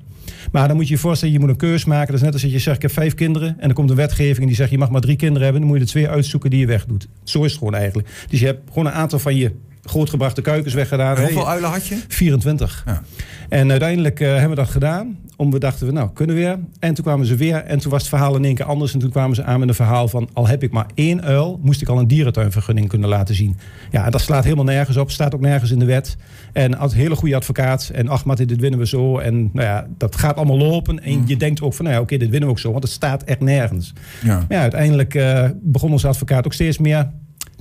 Maar 0.52 0.68
dan 0.68 0.76
moet 0.76 0.88
je 0.88 0.94
je 0.94 1.00
voorstellen, 1.00 1.34
je 1.34 1.40
moet 1.40 1.48
een 1.48 1.56
keus 1.56 1.84
maken. 1.84 2.06
Dat 2.06 2.16
is 2.16 2.22
net 2.22 2.32
als 2.32 2.42
je 2.42 2.58
zegt, 2.58 2.76
ik 2.76 2.82
heb 2.82 2.92
vijf 2.92 3.14
kinderen... 3.14 3.48
en 3.48 3.66
dan 3.66 3.72
komt 3.72 3.90
een 3.90 3.96
wetgeving 3.96 4.40
en 4.40 4.46
die 4.46 4.56
zegt, 4.56 4.70
je 4.70 4.78
mag 4.78 4.90
maar 4.90 5.00
drie 5.00 5.16
kinderen 5.16 5.42
hebben... 5.42 5.60
dan 5.60 5.70
moet 5.70 5.78
je 5.78 5.84
er 5.84 5.90
twee 5.90 6.08
uitzoeken 6.08 6.50
die 6.50 6.60
je 6.60 6.66
weg 6.66 6.75
doet. 6.84 7.08
Zo 7.24 7.42
is 7.44 7.50
het 7.50 7.58
gewoon 7.58 7.74
eigenlijk. 7.74 8.08
Dus 8.28 8.40
je 8.40 8.46
hebt 8.46 8.68
gewoon 8.68 8.86
een 8.86 8.92
aantal 8.92 9.18
van 9.18 9.36
je 9.36 9.52
grootgebrachte 9.88 10.40
kuikens 10.40 10.74
weggedaan. 10.74 11.18
hoeveel 11.18 11.48
uilen 11.48 11.70
had 11.70 11.86
je? 11.86 11.98
24. 12.08 12.82
Ja. 12.86 13.02
En 13.48 13.70
uiteindelijk 13.70 14.20
uh, 14.20 14.28
hebben 14.28 14.48
we 14.48 14.54
dat 14.54 14.68
gedaan. 14.68 15.18
Om 15.36 15.50
we 15.50 15.58
dachten 15.58 15.86
we, 15.86 15.92
nou, 15.92 16.10
kunnen 16.12 16.36
we 16.36 16.42
weer. 16.42 16.58
En 16.78 16.94
toen 16.94 17.04
kwamen 17.04 17.26
ze 17.26 17.34
weer. 17.34 17.56
En 17.56 17.78
toen 17.78 17.90
was 17.90 18.00
het 18.00 18.08
verhaal 18.08 18.36
in 18.36 18.44
één 18.44 18.54
keer 18.54 18.64
anders. 18.64 18.92
En 18.92 18.98
toen 18.98 19.10
kwamen 19.10 19.36
ze 19.36 19.44
aan 19.44 19.58
met 19.58 19.68
een 19.68 19.74
verhaal 19.74 20.08
van... 20.08 20.28
al 20.32 20.46
heb 20.46 20.62
ik 20.62 20.72
maar 20.72 20.86
één 20.94 21.22
uil, 21.22 21.60
moest 21.62 21.82
ik 21.82 21.88
al 21.88 21.98
een 21.98 22.08
dierentuinvergunning 22.08 22.88
kunnen 22.88 23.08
laten 23.08 23.34
zien. 23.34 23.56
Ja, 23.90 24.10
dat 24.10 24.20
slaat 24.20 24.44
helemaal 24.44 24.64
nergens 24.64 24.96
op. 24.96 25.10
Staat 25.10 25.34
ook 25.34 25.40
nergens 25.40 25.70
in 25.70 25.78
de 25.78 25.84
wet. 25.84 26.16
En 26.52 26.82
een 26.82 26.92
hele 26.92 27.16
goede 27.16 27.36
advocaat. 27.36 27.90
En 27.94 28.08
ach, 28.08 28.24
maar 28.24 28.36
dit 28.36 28.56
winnen 28.56 28.78
we 28.78 28.86
zo. 28.86 29.18
En 29.18 29.50
nou 29.52 29.66
ja, 29.66 29.86
dat 29.98 30.16
gaat 30.16 30.36
allemaal 30.36 30.58
lopen. 30.58 31.02
En 31.02 31.18
mm. 31.18 31.26
je 31.26 31.36
denkt 31.36 31.60
ook 31.60 31.74
van, 31.74 31.84
nou 31.84 31.96
ja, 31.96 32.02
oké, 32.02 32.16
dit 32.16 32.30
winnen 32.30 32.48
we 32.48 32.54
ook 32.54 32.60
zo. 32.60 32.70
Want 32.70 32.82
het 32.82 32.92
staat 32.92 33.22
echt 33.22 33.40
nergens. 33.40 33.92
Ja. 34.22 34.46
Uiteindelijk 34.48 35.14
uh, 35.14 35.48
begon 35.62 35.92
onze 35.92 36.08
advocaat 36.08 36.44
ook 36.44 36.52
steeds 36.52 36.78
meer 36.78 37.10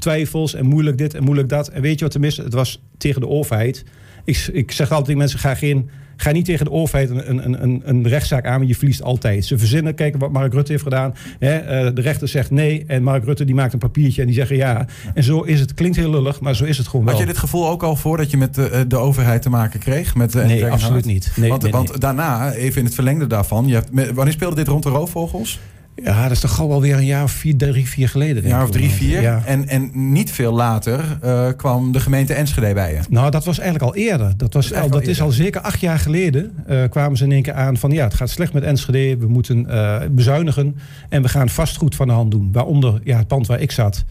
twijfels 0.06 0.54
en 0.54 0.66
moeilijk 0.66 0.98
dit 0.98 1.14
en 1.14 1.24
moeilijk 1.24 1.50
dat. 1.50 1.68
En 1.68 1.82
weet 1.82 2.00
je 2.00 2.06
wat 2.06 2.14
er 2.14 2.20
mis? 2.20 2.38
Het 2.38 2.54
was 2.54 2.82
tegen 2.98 3.22
de 3.22 3.28
overheid. 3.28 3.84
Ik, 4.24 4.50
ik 4.52 4.72
zeg 4.72 4.88
altijd 4.88 5.06
tegen 5.06 5.20
mensen, 5.20 5.40
ga 5.40 5.56
geen... 5.56 5.90
Ga 6.18 6.32
niet 6.32 6.46
tegen 6.46 6.66
de 6.66 6.72
overheid 6.72 7.10
een, 7.10 7.30
een, 7.30 7.64
een, 7.64 7.82
een 7.86 8.08
rechtszaak 8.08 8.46
aan, 8.46 8.58
want 8.58 8.70
je 8.70 8.76
verliest 8.76 9.04
altijd. 9.04 9.46
Ze 9.46 9.58
verzinnen, 9.58 9.96
kijken 9.96 10.20
wat 10.20 10.32
Mark 10.32 10.54
Rutte 10.54 10.72
heeft 10.72 10.84
gedaan. 10.84 11.14
Hè, 11.40 11.86
uh, 11.86 11.96
de 11.96 12.02
rechter 12.02 12.28
zegt 12.28 12.52
nee 12.52 12.84
en 12.88 13.04
Mark 13.04 13.24
Rutte 13.24 13.46
die 13.46 13.56
maakt 13.56 13.74
een 13.74 13.80
papiertje 13.80 14.22
en 14.22 14.28
die 14.28 14.36
zeggen 14.36 14.56
ja. 14.56 14.88
En 15.14 15.24
zo 15.24 15.42
is 15.42 15.60
het. 15.60 15.74
Klinkt 15.74 15.98
heel 15.98 16.10
lullig, 16.10 16.40
maar 16.40 16.56
zo 16.56 16.64
is 16.64 16.78
het 16.78 16.88
gewoon 16.88 17.06
wel. 17.06 17.14
Had 17.14 17.24
je 17.24 17.28
dit 17.28 17.38
gevoel 17.38 17.70
ook 17.70 17.84
al 17.84 17.96
voordat 17.96 18.32
je 18.32 18.38
met 18.38 18.56
de, 18.56 18.70
eh, 18.70 18.82
de 18.88 18.98
overheid 18.98 19.42
te 19.42 19.50
maken 19.50 19.80
kreeg? 19.80 20.16
Met, 20.16 20.36
uh, 20.36 20.46
nee, 20.46 20.66
absoluut 20.66 21.06
niet. 21.06 21.32
Nee, 21.36 21.50
want, 21.50 21.62
nee, 21.62 21.72
want 21.72 22.02
daarna, 22.02 22.52
even 22.52 22.80
in 22.80 22.86
het 22.86 22.96
verlengde 22.96 23.28
daarvan. 23.28 23.68
Je 23.68 23.74
hebt, 23.74 24.14
wanneer 24.14 24.34
speelde 24.34 24.56
dit 24.56 24.68
rond 24.68 24.84
de 24.84 24.90
roofvogels? 24.90 25.60
Ja, 26.04 26.24
dat 26.24 26.32
is 26.32 26.40
toch 26.40 26.60
al 26.60 26.68
wel 26.68 26.82
weer 26.82 26.96
een 26.96 27.06
jaar 27.06 27.24
of 27.24 27.32
vier, 27.32 27.58
drie, 27.58 27.88
vier 27.88 28.10
geleden. 28.10 28.44
Een 28.44 28.50
jaar 28.50 28.64
of 28.64 28.70
drie, 28.70 28.90
vier. 28.90 29.22
Ja. 29.22 29.42
En, 29.46 29.68
en 29.68 29.90
niet 29.94 30.32
veel 30.32 30.54
later 30.54 31.18
uh, 31.24 31.48
kwam 31.58 31.92
de 31.92 32.00
gemeente 32.00 32.34
Enschede 32.34 32.74
bij 32.74 32.94
je. 32.94 33.00
Nou, 33.10 33.32
dat 33.32 33.46
was 33.46 33.60
eigenlijk 33.60 33.92
al 33.92 34.02
eerder. 34.02 34.34
Dat, 34.38 34.54
was 34.54 34.68
dat, 34.68 34.82
al, 34.82 34.90
dat 34.90 35.08
is 35.08 35.22
al 35.22 35.32
zeker 35.32 35.62
acht 35.62 35.80
jaar 35.80 36.00
geleden. 36.00 36.54
Uh, 36.70 36.84
kwamen 36.90 37.18
ze 37.18 37.24
in 37.24 37.32
één 37.32 37.42
keer 37.42 37.54
aan 37.54 37.78
van 37.78 37.92
ja, 37.92 38.04
het 38.04 38.14
gaat 38.14 38.30
slecht 38.30 38.54
met 38.54 38.64
Enschede. 38.64 39.18
We 39.18 39.28
moeten 39.28 39.66
uh, 39.70 39.98
bezuinigen. 40.12 40.78
En 41.10 41.22
we 41.22 41.28
gaan 41.28 41.50
vastgoed 41.50 41.96
van 41.96 42.08
de 42.08 42.14
hand 42.14 42.32
doen. 42.32 42.50
Waaronder 42.52 43.02
ja, 43.04 43.18
het 43.18 43.28
pand 43.28 43.48
waar 43.48 43.62
ik 43.62 43.72
zat. 43.72 44.06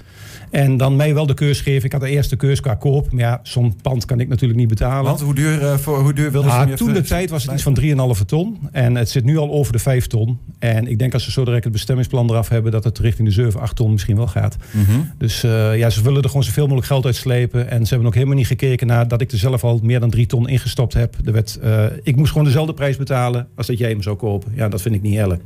En 0.54 0.76
dan 0.76 0.96
mij 0.96 1.14
wel 1.14 1.26
de 1.26 1.34
keus 1.34 1.60
geven. 1.60 1.84
Ik 1.84 1.92
had 1.92 2.00
de 2.00 2.08
eerste 2.08 2.36
keus 2.36 2.60
qua 2.60 2.74
koop. 2.74 3.12
Maar 3.12 3.20
ja, 3.20 3.40
zo'n 3.42 3.76
pand 3.82 4.04
kan 4.04 4.20
ik 4.20 4.28
natuurlijk 4.28 4.60
niet 4.60 4.68
betalen. 4.68 5.04
Want 5.04 5.20
hoe 5.20 5.34
duur, 5.34 5.62
uh, 5.62 5.76
voor, 5.76 5.98
hoe 5.98 6.12
duur 6.12 6.30
wilde 6.32 6.48
nou, 6.48 6.70
ze 6.70 6.76
Toen 6.76 6.92
de 6.92 7.02
tijd 7.02 7.30
was 7.30 7.42
het 7.42 7.52
iets 7.52 7.62
van 7.62 7.78
3,5 8.18 8.24
ton. 8.26 8.58
En 8.72 8.94
het 8.96 9.10
zit 9.10 9.24
nu 9.24 9.36
al 9.36 9.50
over 9.50 9.72
de 9.72 9.78
5 9.78 10.06
ton. 10.06 10.38
En 10.58 10.86
ik 10.86 10.98
denk 10.98 11.12
als 11.12 11.24
ze 11.24 11.30
zo 11.30 11.44
direct 11.44 11.64
het 11.64 11.72
bestemmingsplan 11.72 12.30
eraf 12.30 12.48
hebben... 12.48 12.72
dat 12.72 12.84
het 12.84 12.98
richting 12.98 13.28
de 13.28 13.34
7, 13.34 13.60
8 13.60 13.76
ton 13.76 13.90
misschien 13.90 14.16
wel 14.16 14.26
gaat. 14.26 14.56
Mm 14.70 14.84
-hmm. 14.84 15.10
Dus 15.18 15.44
uh, 15.44 15.78
ja, 15.78 15.90
ze 15.90 16.02
willen 16.02 16.22
er 16.22 16.28
gewoon 16.28 16.44
zoveel 16.44 16.64
mogelijk 16.64 16.86
geld 16.86 17.04
uitslepen. 17.04 17.70
En 17.70 17.82
ze 17.82 17.88
hebben 17.88 18.08
ook 18.08 18.14
helemaal 18.14 18.36
niet 18.36 18.46
gekeken 18.46 18.86
naar 18.86 19.08
dat 19.08 19.20
ik 19.20 19.32
er 19.32 19.38
zelf 19.38 19.64
al 19.64 19.80
meer 19.82 20.00
dan 20.00 20.10
3 20.10 20.26
ton 20.26 20.48
ingestopt 20.48 20.94
heb. 20.94 21.16
Er 21.24 21.32
werd, 21.32 21.58
uh, 21.64 21.84
ik 22.02 22.16
moest 22.16 22.30
gewoon 22.30 22.46
dezelfde 22.46 22.74
prijs 22.74 22.96
betalen 22.96 23.46
als 23.56 23.66
dat 23.66 23.78
jij 23.78 23.90
hem 23.90 24.02
zou 24.02 24.16
kopen. 24.16 24.52
Ja, 24.56 24.68
dat 24.68 24.82
vind 24.82 24.94
ik 24.94 25.02
niet 25.02 25.14
eerlijk. 25.14 25.42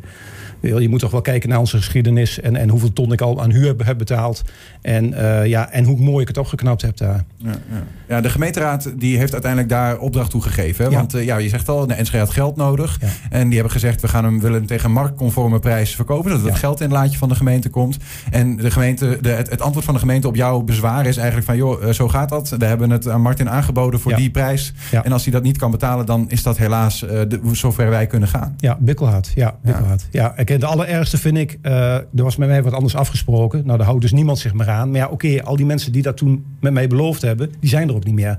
Je 0.60 0.88
moet 0.88 1.00
toch 1.00 1.10
wel 1.10 1.20
kijken 1.20 1.49
naar 1.49 1.58
onze 1.58 1.76
geschiedenis 1.76 2.40
en, 2.40 2.56
en 2.56 2.69
hoeveel 2.69 2.93
ton 2.93 3.12
ik 3.12 3.20
al 3.20 3.43
aan 3.43 3.50
huur 3.50 3.75
heb 3.84 3.99
betaald. 3.99 4.43
En, 4.82 4.97
uh, 5.04 5.46
ja, 5.46 5.70
en 5.70 5.84
hoe 5.84 6.00
mooi 6.00 6.22
ik 6.22 6.28
het 6.28 6.38
opgeknapt 6.38 6.82
heb 6.82 6.96
daar. 6.96 7.24
Ja, 7.36 7.50
ja. 7.50 7.82
ja, 8.08 8.20
de 8.20 8.28
gemeenteraad 8.30 8.92
die 8.96 9.18
heeft 9.18 9.32
uiteindelijk 9.32 9.70
daar 9.72 9.98
opdracht 9.98 10.30
toe 10.30 10.42
gegeven. 10.42 10.84
Hè? 10.84 10.90
Want 10.90 11.14
uh, 11.14 11.24
ja, 11.24 11.36
je 11.36 11.48
zegt 11.48 11.68
al, 11.68 11.86
de 11.86 11.94
NSG 11.98 12.14
had 12.14 12.30
geld 12.30 12.56
nodig. 12.56 12.98
En 13.30 13.44
die 13.44 13.54
hebben 13.54 13.72
gezegd, 13.72 14.00
we 14.00 14.08
gaan 14.08 14.24
hem 14.24 14.40
willen 14.40 14.66
tegen 14.66 14.92
marktconforme 14.92 15.58
prijs 15.58 15.94
verkopen. 15.94 16.30
Dat 16.30 16.42
het 16.42 16.54
geld 16.54 16.80
in 16.80 16.86
het 16.86 16.96
laadje 16.96 17.18
van 17.18 17.28
de 17.28 17.34
gemeente 17.34 17.68
komt. 17.68 17.96
En 18.30 18.56
de 18.56 18.70
gemeente, 18.70 19.18
de, 19.20 19.28
het, 19.28 19.50
het, 19.50 19.60
antwoord 19.60 19.84
van 19.84 19.94
de 19.94 20.00
gemeente 20.00 20.28
op 20.28 20.36
jouw 20.36 20.60
bezwaar 20.60 21.06
is 21.06 21.16
eigenlijk 21.16 21.46
van... 21.46 21.56
joh, 21.56 21.82
uh, 21.82 21.90
zo 21.90 22.08
gaat 22.08 22.28
dat. 22.28 22.48
We 22.48 22.64
hebben 22.64 22.90
het 22.90 23.08
aan 23.08 23.20
Martin 23.20 23.50
aangeboden 23.50 24.00
voor 24.00 24.14
die 24.14 24.30
prijs. 24.30 24.74
En 25.02 25.12
als 25.12 25.22
hij 25.22 25.32
dat 25.32 25.42
niet 25.42 25.58
kan 25.58 25.70
betalen, 25.70 26.06
dan 26.06 26.30
is 26.30 26.42
dat 26.42 26.56
helaas 26.56 27.00
de, 27.00 27.40
zover 27.52 27.90
wij 27.90 28.06
kunnen 28.06 28.28
gaan. 28.28 28.54
Ja, 28.56 28.76
bikkelhard. 28.80 29.32
Ja, 29.34 29.56
bikkelhard. 29.62 30.06
ja. 30.10 30.34
ja 30.36 30.58
de 30.58 30.66
allerergste 30.66 31.18
vind 31.18 31.36
ik, 31.36 31.58
er 31.62 32.06
was 32.12 32.36
met 32.36 32.48
mij 32.48 32.62
wat 32.62 32.72
anders 32.72 32.96
afgesproken. 32.96 33.62
Nou, 33.64 33.78
daar 33.78 33.86
houdt 33.86 34.02
dus 34.02 34.12
niemand 34.12 34.38
zich 34.38 34.54
meer 34.54 34.68
aan. 34.68 34.77
Maar 34.84 34.96
ja, 34.96 35.04
oké, 35.04 35.14
okay, 35.14 35.38
al 35.38 35.56
die 35.56 35.66
mensen 35.66 35.92
die 35.92 36.02
dat 36.02 36.16
toen 36.16 36.44
met 36.60 36.72
mij 36.72 36.86
beloofd 36.86 37.22
hebben, 37.22 37.50
die 37.60 37.69
zijn 37.70 37.88
er 37.88 37.94
ook 37.94 38.05
niet 38.05 38.14
meer. 38.14 38.38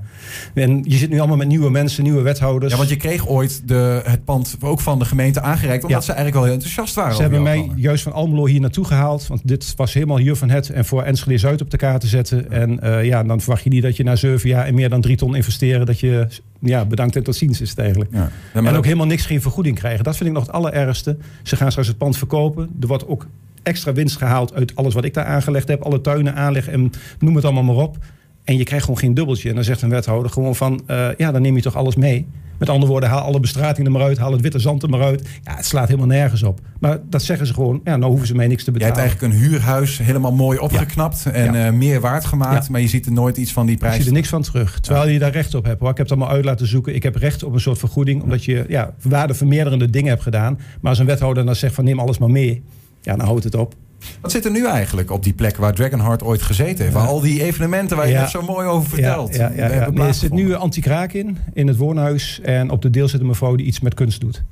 En 0.54 0.84
je 0.88 0.96
zit 0.96 1.10
nu 1.10 1.18
allemaal 1.18 1.36
met 1.36 1.48
nieuwe 1.48 1.70
mensen, 1.70 2.02
nieuwe 2.02 2.22
wethouders. 2.22 2.72
Ja, 2.72 2.78
want 2.78 2.90
je 2.90 2.96
kreeg 2.96 3.28
ooit 3.28 3.68
de, 3.68 4.02
het 4.04 4.24
pand 4.24 4.56
ook 4.60 4.80
van 4.80 4.98
de 4.98 5.04
gemeente 5.04 5.40
aangereikt, 5.40 5.84
omdat 5.84 5.98
ja. 5.98 6.04
ze 6.04 6.12
eigenlijk 6.12 6.36
wel 6.36 6.44
heel 6.44 6.54
enthousiast 6.54 6.94
waren. 6.94 7.14
Ze 7.14 7.22
hebben 7.22 7.42
mij 7.42 7.56
plannen. 7.56 7.80
juist 7.80 8.02
van 8.02 8.12
Almelo 8.12 8.46
hier 8.46 8.60
naartoe 8.60 8.84
gehaald, 8.84 9.26
want 9.26 9.40
dit 9.44 9.74
was 9.76 9.94
helemaal 9.94 10.18
hier 10.18 10.36
van 10.36 10.50
het 10.50 10.70
en 10.70 10.84
voor 10.84 11.02
Enschede 11.02 11.38
Zuid 11.38 11.60
op 11.60 11.70
de 11.70 11.76
kaart 11.76 12.00
te 12.00 12.06
zetten. 12.06 12.50
En 12.50 12.80
uh, 12.82 13.04
ja, 13.04 13.22
dan 13.22 13.40
verwacht 13.40 13.62
je 13.62 13.70
niet 13.70 13.82
dat 13.82 13.96
je 13.96 14.04
na 14.04 14.16
zeven 14.16 14.48
jaar 14.48 14.66
en 14.66 14.74
meer 14.74 14.88
dan 14.88 15.00
drie 15.00 15.16
ton 15.16 15.34
investeren, 15.34 15.86
dat 15.86 16.00
je 16.00 16.26
ja, 16.60 16.84
bedankt 16.84 17.16
en 17.16 17.22
tot 17.22 17.36
ziens 17.36 17.60
is 17.60 17.70
het 17.70 17.78
eigenlijk. 17.78 18.10
Ja, 18.12 18.30
en 18.52 18.76
ook 18.76 18.84
helemaal 18.84 19.06
niks 19.06 19.26
geen 19.26 19.42
vergoeding 19.42 19.78
krijgen. 19.78 20.04
Dat 20.04 20.16
vind 20.16 20.28
ik 20.28 20.34
nog 20.34 20.46
het 20.46 20.54
allerergste. 20.54 21.16
Ze 21.42 21.56
gaan 21.56 21.70
straks 21.70 21.88
het 21.88 21.98
pand 21.98 22.16
verkopen. 22.16 22.70
Er 22.80 22.86
wordt 22.86 23.06
ook 23.06 23.26
extra 23.62 23.92
winst 23.92 24.16
gehaald 24.16 24.54
uit 24.54 24.76
alles 24.76 24.94
wat 24.94 25.04
ik 25.04 25.14
daar 25.14 25.24
aangelegd 25.24 25.68
heb. 25.68 25.82
Alle 25.82 26.00
tuinen 26.00 26.34
aanleggen 26.34 26.72
en 26.72 26.90
noem 27.18 27.34
het 27.34 27.44
allemaal 27.44 27.62
maar 27.62 27.84
op. 27.84 27.98
En 28.44 28.56
je 28.56 28.64
krijgt 28.64 28.84
gewoon 28.84 29.00
geen 29.00 29.14
dubbeltje. 29.14 29.48
En 29.48 29.54
dan 29.54 29.64
zegt 29.64 29.82
een 29.82 29.90
wethouder 29.90 30.30
gewoon 30.30 30.56
van... 30.56 30.82
Uh, 30.86 31.08
ja, 31.16 31.32
dan 31.32 31.42
neem 31.42 31.56
je 31.56 31.62
toch 31.62 31.76
alles 31.76 31.96
mee. 31.96 32.26
Met 32.58 32.68
andere 32.68 32.90
woorden, 32.90 33.08
haal 33.08 33.20
alle 33.20 33.40
bestrating 33.40 33.86
er 33.86 33.92
maar 33.92 34.02
uit. 34.02 34.18
Haal 34.18 34.32
het 34.32 34.40
witte 34.40 34.58
zand 34.58 34.82
er 34.82 34.88
maar 34.88 35.02
uit. 35.02 35.28
Ja, 35.44 35.56
het 35.56 35.66
slaat 35.66 35.86
helemaal 35.86 36.08
nergens 36.08 36.42
op. 36.42 36.60
Maar 36.80 36.98
dat 37.08 37.22
zeggen 37.22 37.46
ze 37.46 37.54
gewoon. 37.54 37.80
Ja, 37.84 37.96
nou 37.96 38.10
hoeven 38.10 38.26
ze 38.26 38.34
mij 38.34 38.46
niks 38.46 38.64
te 38.64 38.70
betalen. 38.70 38.94
Je 38.94 39.00
hebt 39.00 39.12
eigenlijk 39.12 39.42
een 39.42 39.50
huurhuis 39.50 39.98
helemaal 39.98 40.32
mooi 40.32 40.58
opgeknapt. 40.58 41.22
Ja. 41.24 41.30
En 41.30 41.52
ja. 41.52 41.66
Uh, 41.66 41.72
meer 41.72 42.00
waard 42.00 42.24
gemaakt. 42.24 42.64
Ja. 42.64 42.70
Maar 42.70 42.80
je 42.80 42.88
ziet 42.88 43.06
er 43.06 43.12
nooit 43.12 43.36
iets 43.36 43.52
van 43.52 43.66
die 43.66 43.76
prijs. 43.76 43.92
Je 43.92 44.00
ziet 44.00 44.08
er 44.08 44.16
niks 44.16 44.28
van 44.28 44.42
terug. 44.42 44.80
Terwijl 44.80 45.08
je 45.08 45.18
daar 45.18 45.32
recht 45.32 45.54
op 45.54 45.64
hebt. 45.64 45.80
Hoor. 45.80 45.90
Ik 45.90 45.96
heb 45.96 46.08
het 46.08 46.16
allemaal 46.16 46.34
uit 46.34 46.44
laten 46.44 46.66
zoeken. 46.66 46.94
Ik 46.94 47.02
heb 47.02 47.16
recht 47.16 47.42
op 47.42 47.52
een 47.52 47.60
soort 47.60 47.78
vergoeding. 47.78 48.22
Omdat 48.22 48.44
je 48.44 48.64
ja, 48.68 48.94
waardevermeerderende 49.02 49.90
dingen 49.90 50.08
hebt 50.08 50.22
gedaan. 50.22 50.58
Maar 50.80 50.90
als 50.90 50.98
een 50.98 51.06
wethouder 51.06 51.44
dan 51.44 51.56
zegt 51.56 51.74
van 51.74 51.84
neem 51.84 51.98
alles 51.98 52.18
maar 52.18 52.30
mee. 52.30 52.62
Ja, 53.00 53.16
dan 53.16 53.26
houdt 53.26 53.44
het 53.44 53.54
op. 53.54 53.74
Wat 54.20 54.30
zit 54.30 54.44
er 54.44 54.50
nu 54.50 54.66
eigenlijk 54.66 55.10
op 55.10 55.22
die 55.22 55.32
plek 55.32 55.56
waar 55.56 55.74
Dragonheart 55.74 56.22
ooit 56.22 56.42
gezeten 56.42 56.84
heeft? 56.84 56.96
Ja. 56.96 57.04
Al 57.04 57.20
die 57.20 57.42
evenementen 57.42 57.96
waar 57.96 58.08
je 58.08 58.14
net 58.14 58.30
zo 58.30 58.42
mooi 58.42 58.66
over 58.66 58.88
vertelt. 58.88 59.34
Ja, 59.34 59.52
ja, 59.56 59.72
ja, 59.72 59.90
nee, 59.90 60.06
er 60.06 60.14
zit 60.14 60.32
nu 60.32 60.54
anti-kraak 60.54 61.12
in, 61.12 61.38
in 61.52 61.66
het 61.66 61.76
woonhuis. 61.76 62.40
En 62.42 62.70
op 62.70 62.82
de 62.82 62.90
deel 62.90 63.08
zit 63.08 63.20
een 63.20 63.26
mevrouw 63.26 63.54
die 63.54 63.66
iets 63.66 63.80
met 63.80 63.94
kunst 63.94 64.20
doet. 64.20 64.44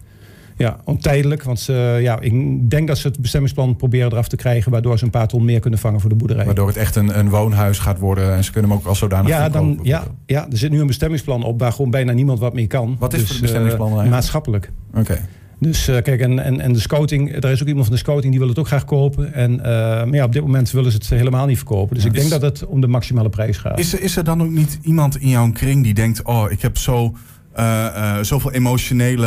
Ja, 0.56 0.76
ontijdelijk. 0.84 1.42
Want 1.42 1.66
uh, 1.70 2.02
ja, 2.02 2.20
ik 2.20 2.70
denk 2.70 2.88
dat 2.88 2.98
ze 2.98 3.08
het 3.08 3.20
bestemmingsplan 3.20 3.76
proberen 3.76 4.12
eraf 4.12 4.28
te 4.28 4.36
krijgen... 4.36 4.72
waardoor 4.72 4.98
ze 4.98 5.04
een 5.04 5.10
paar 5.10 5.28
ton 5.28 5.44
meer 5.44 5.60
kunnen 5.60 5.78
vangen 5.78 6.00
voor 6.00 6.10
de 6.10 6.16
boerderij. 6.16 6.44
Waardoor 6.44 6.66
het 6.66 6.76
echt 6.76 6.96
een, 6.96 7.18
een 7.18 7.28
woonhuis 7.28 7.78
gaat 7.78 7.98
worden... 7.98 8.34
en 8.34 8.44
ze 8.44 8.52
kunnen 8.52 8.70
hem 8.70 8.78
ook 8.78 8.86
als 8.86 8.98
zodanig 8.98 9.28
ja, 9.28 9.48
dan, 9.48 9.78
ja, 9.82 10.04
ja, 10.26 10.46
er 10.50 10.58
zit 10.58 10.70
nu 10.70 10.80
een 10.80 10.86
bestemmingsplan 10.86 11.42
op... 11.42 11.60
waar 11.60 11.72
gewoon 11.72 11.90
bijna 11.90 12.12
niemand 12.12 12.38
wat 12.38 12.54
mee 12.54 12.66
kan. 12.66 12.96
Wat 12.98 13.12
is 13.12 13.20
dus, 13.20 13.30
het 13.30 13.40
bestemmingsplan 13.40 14.04
uh, 14.04 14.10
Maatschappelijk. 14.10 14.70
Oké. 14.90 15.00
Okay. 15.00 15.20
Dus 15.60 15.88
uh, 15.88 16.02
kijk, 16.02 16.20
en, 16.20 16.38
en, 16.38 16.60
en 16.60 16.72
de 16.72 16.80
scouting, 16.80 17.44
er 17.44 17.50
is 17.50 17.62
ook 17.62 17.68
iemand 17.68 17.86
van 17.86 17.94
de 17.94 18.00
scouting 18.00 18.30
die 18.30 18.40
wil 18.40 18.48
het 18.48 18.58
ook 18.58 18.66
graag 18.66 18.84
kopen. 18.84 19.34
En 19.34 19.52
uh, 19.52 19.62
maar 19.64 20.14
ja, 20.14 20.24
op 20.24 20.32
dit 20.32 20.42
moment 20.42 20.70
willen 20.70 20.90
ze 20.90 20.96
het 20.96 21.08
helemaal 21.08 21.46
niet 21.46 21.56
verkopen. 21.56 21.94
Dus 21.94 22.04
ik 22.04 22.14
denk 22.14 22.30
dat 22.30 22.42
het 22.42 22.66
om 22.66 22.80
de 22.80 22.86
maximale 22.86 23.28
prijs 23.28 23.56
gaat. 23.56 23.78
Is 23.78 23.92
er, 23.92 24.02
is 24.02 24.16
er 24.16 24.24
dan 24.24 24.42
ook 24.42 24.50
niet 24.50 24.78
iemand 24.82 25.20
in 25.20 25.28
jouw 25.28 25.50
kring 25.52 25.82
die 25.82 25.94
denkt: 25.94 26.22
Oh, 26.22 26.50
ik 26.50 26.62
heb 26.62 26.76
zo. 26.76 27.16
Uh, 27.58 28.18
zoveel 28.22 28.52
emotionele 28.52 29.26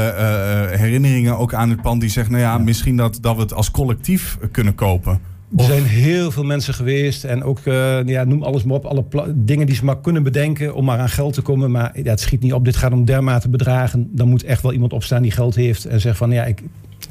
herinneringen 0.75 1.37
ook 1.37 1.53
aan 1.53 1.69
het 1.69 1.81
pand. 1.81 2.01
Die 2.01 2.09
zegt, 2.09 2.29
nou 2.29 2.41
ja, 2.41 2.53
ja, 2.53 2.57
misschien 2.57 2.97
dat, 2.97 3.17
dat 3.21 3.35
we 3.35 3.41
het 3.41 3.53
als 3.53 3.71
collectief 3.71 4.37
kunnen 4.51 4.75
kopen. 4.75 5.19
Er 5.57 5.63
zijn 5.63 5.83
heel 5.83 6.31
veel 6.31 6.43
mensen 6.43 6.73
geweest 6.73 7.23
en 7.23 7.43
ook, 7.43 7.59
uh, 7.65 8.03
ja, 8.05 8.23
noem 8.23 8.43
alles 8.43 8.63
maar 8.63 8.75
op, 8.75 8.85
alle 8.85 9.33
dingen 9.35 9.65
die 9.65 9.75
ze 9.75 9.85
maar 9.85 10.01
kunnen 10.01 10.23
bedenken 10.23 10.75
om 10.75 10.85
maar 10.85 10.99
aan 10.99 11.09
geld 11.09 11.33
te 11.33 11.41
komen. 11.41 11.71
Maar 11.71 11.99
ja, 12.03 12.09
het 12.09 12.19
schiet 12.19 12.41
niet 12.41 12.53
op, 12.53 12.65
dit 12.65 12.75
gaat 12.75 12.91
om 12.91 13.05
dermate 13.05 13.49
bedragen. 13.49 14.09
Dan 14.11 14.29
moet 14.29 14.43
echt 14.43 14.61
wel 14.61 14.73
iemand 14.73 14.93
opstaan 14.93 15.21
die 15.21 15.31
geld 15.31 15.55
heeft 15.55 15.85
en 15.85 16.01
zegt 16.01 16.17
van 16.17 16.31
ja, 16.31 16.43
ik, 16.43 16.63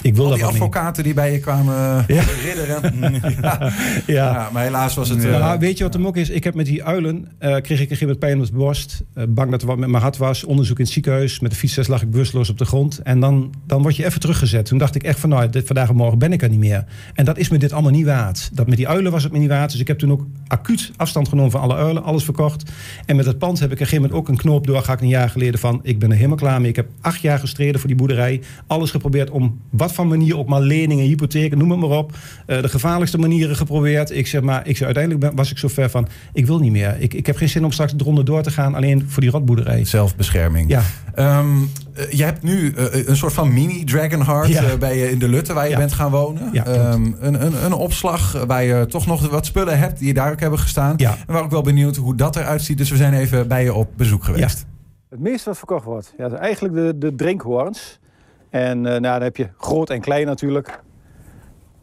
ik 0.03 0.15
wil 0.15 0.25
Al 0.25 0.31
dat 0.31 0.39
die 0.39 0.47
niet. 0.47 0.57
advocaten 0.57 1.05
die 1.05 1.15
bij 1.15 1.33
je 1.33 1.39
kwamen 1.39 2.05
ja. 2.07 2.23
ridderen. 2.45 2.81
ja. 3.41 3.73
Ja. 4.07 4.33
ja. 4.33 4.49
maar 4.53 4.63
helaas 4.63 4.95
was 4.95 5.09
het... 5.09 5.23
Ja, 5.23 5.55
uh, 5.55 5.61
weet 5.61 5.79
je 5.79 5.85
wat 5.85 5.93
hem 5.93 6.07
ook 6.07 6.17
is? 6.17 6.31
Ik 6.31 6.45
heb 6.45 6.55
met 6.55 6.67
die 6.67 6.85
uilen, 6.85 7.29
uh, 7.41 7.57
kreeg 7.57 7.81
ik 7.81 7.91
een 7.91 7.97
gegeven 7.97 8.19
pijn 8.19 8.41
op 8.41 8.47
de 8.47 8.53
borst. 8.53 9.03
Uh, 9.15 9.25
bang 9.29 9.51
dat 9.51 9.61
er 9.61 9.67
wat 9.67 9.79
met 9.79 9.89
mijn 9.89 10.03
hart 10.03 10.17
was. 10.17 10.45
Onderzoek 10.45 10.79
in 10.79 10.85
het 10.85 10.93
ziekenhuis. 10.93 11.41
Met 11.41 11.51
de 11.51 11.57
fietsles 11.57 11.87
lag 11.87 12.03
ik 12.03 12.11
bewusteloos 12.11 12.51
op 12.51 12.59
de 12.59 12.65
grond. 12.65 12.99
En 12.99 13.21
dan, 13.21 13.55
dan 13.67 13.83
word 13.83 13.97
je 13.97 14.05
even 14.05 14.21
teruggezet. 14.21 14.67
Toen 14.67 14.79
dacht 14.79 14.95
ik 14.95 15.03
echt 15.03 15.21
van, 15.21 15.29
nou, 15.29 15.51
dit, 15.51 15.67
vandaag 15.67 15.89
en 15.89 15.97
morgen 15.97 16.19
ben 16.19 16.33
ik 16.33 16.43
er 16.43 16.49
niet 16.49 16.59
meer. 16.59 16.85
En 17.15 17.25
dat 17.25 17.39
is 17.39 17.49
me 17.49 17.59
dit 17.59 17.73
allemaal 17.73 17.91
niet 17.91 18.07
waard. 18.07 18.51
Dat 18.53 18.67
met 18.67 18.77
die 18.77 18.89
uilen 18.89 19.13
was 19.13 19.23
het 19.23 19.33
me 19.33 19.39
niet 19.39 19.49
waard. 19.49 19.71
Dus 19.71 19.81
ik 19.81 19.89
heb 19.89 19.99
toen 19.99 20.13
ook 20.13 20.27
acuut 20.47 20.91
afstand 20.97 21.29
genomen 21.29 21.51
van 21.51 21.61
alle 21.61 21.75
uilen. 21.75 22.03
Alles 22.03 22.25
verkocht. 22.25 22.71
En 23.07 23.17
met 23.17 23.27
het 23.27 23.39
pand 23.39 23.59
heb 23.59 23.69
ik 23.69 23.75
op 23.75 23.81
een 23.81 23.87
gegeven 23.87 24.03
moment 24.03 24.21
ook 24.21 24.29
een 24.29 24.43
knoop 24.43 24.67
doorgehakt 24.67 25.03
een 25.03 25.09
jaar 25.09 25.31
geleden 25.31 25.61
van, 25.61 25.81
ik 25.83 25.99
ben 25.99 26.11
er 26.11 26.17
helemaal 26.17 26.37
klaar 26.37 26.61
mee. 26.61 26.71
Ik 26.71 26.77
heb 26.77 26.89
acht 27.01 27.21
jaar 27.21 27.39
gestreden 27.39 27.81
voor 27.81 27.89
die 27.89 27.99
boerderij. 27.99 28.41
Alles 28.67 28.91
geprobeerd 28.91 29.31
om 29.31 29.61
wat 29.71 29.90
van 29.95 30.09
manier 30.09 30.39
ook 30.39 30.49
maar 30.49 30.61
leningen, 30.61 31.05
hypotheken, 31.05 31.59
noem 31.59 31.71
het 31.71 31.81
maar 31.81 31.99
op. 31.99 32.13
Uh, 32.47 32.63
de 32.63 32.69
gevaarlijkste 32.69 33.19
manieren 33.19 33.57
geprobeerd. 33.57 34.11
Ik 34.11 34.27
zeg 34.27 34.41
maar, 34.41 34.67
ik 34.67 34.77
zeg, 34.77 34.85
uiteindelijk 34.85 35.25
ben, 35.25 35.37
was 35.37 35.51
ik 35.51 35.59
zo 35.59 35.69
ver 35.69 35.91
van, 35.91 36.09
ik 36.33 36.47
wil 36.47 36.59
niet 36.59 36.73
meer. 36.73 36.97
Ik, 36.99 37.15
ik 37.15 37.27
heb 37.27 37.37
geen 37.37 37.49
zin 37.49 37.65
om 37.65 37.73
straks 37.73 37.95
eronder 37.99 38.25
door 38.25 38.43
te 38.43 38.51
gaan, 38.51 38.75
alleen 38.75 39.05
voor 39.09 39.23
die 39.23 39.31
rotboerderij. 39.31 39.85
Zelfbescherming. 39.85 40.71
Ja. 40.71 40.83
Um, 41.39 41.61
uh, 41.61 42.11
je 42.11 42.25
hebt 42.25 42.43
nu 42.43 42.75
uh, 42.79 43.07
een 43.07 43.17
soort 43.17 43.33
van 43.33 43.53
mini 43.53 43.85
Dragonheart 43.85 44.49
ja. 44.49 44.77
bij 44.77 44.99
je 44.99 45.11
in 45.11 45.19
de 45.19 45.29
Lutte 45.29 45.53
waar 45.53 45.65
je 45.65 45.71
Ja. 45.71 45.77
bent 45.77 45.93
gaan 45.93 46.11
wonen. 46.11 46.49
Ja, 46.53 46.93
um, 46.93 47.17
een, 47.21 47.47
een, 47.47 47.65
een 47.65 47.73
opslag 47.73 48.45
waar 48.47 48.65
je 48.65 48.87
toch 48.87 49.07
nog 49.07 49.29
wat 49.29 49.47
spullen 49.47 49.79
hebt 49.79 49.99
die 49.99 50.15
daar 50.15 50.33
ook 50.33 50.41
hebben 50.41 50.59
gestaan. 50.59 50.95
Ja. 50.97 51.17
En 51.27 51.35
waar 51.35 51.45
ik 51.45 51.51
wel 51.51 51.63
benieuwd 51.63 51.97
hoe 51.97 52.15
dat 52.15 52.37
eruit 52.37 52.63
ziet. 52.63 52.79
Dus 52.79 52.91
we 52.91 52.97
zijn 52.97 53.15
even 53.15 53.49
bij 53.49 53.63
je 53.63 53.75
op 53.75 53.89
bezoek 53.97 54.25
geweest. 54.25 54.67
Het 55.11 55.21
meeste 55.21 55.49
wat 55.49 55.59
verkocht 55.59 55.85
wordt, 55.85 56.15
ja, 56.19 56.31
eigenlijk 56.31 56.75
de, 56.75 56.95
de 56.99 57.15
drinkhoorns. 57.15 58.00
En 58.51 58.79
uh, 58.79 58.85
nou, 58.85 59.01
dan 59.01 59.23
heb 59.23 59.37
je 59.37 59.49
groot 59.59 59.91
en 59.91 60.01
klein 60.01 60.27
natuurlijk. 60.27 60.83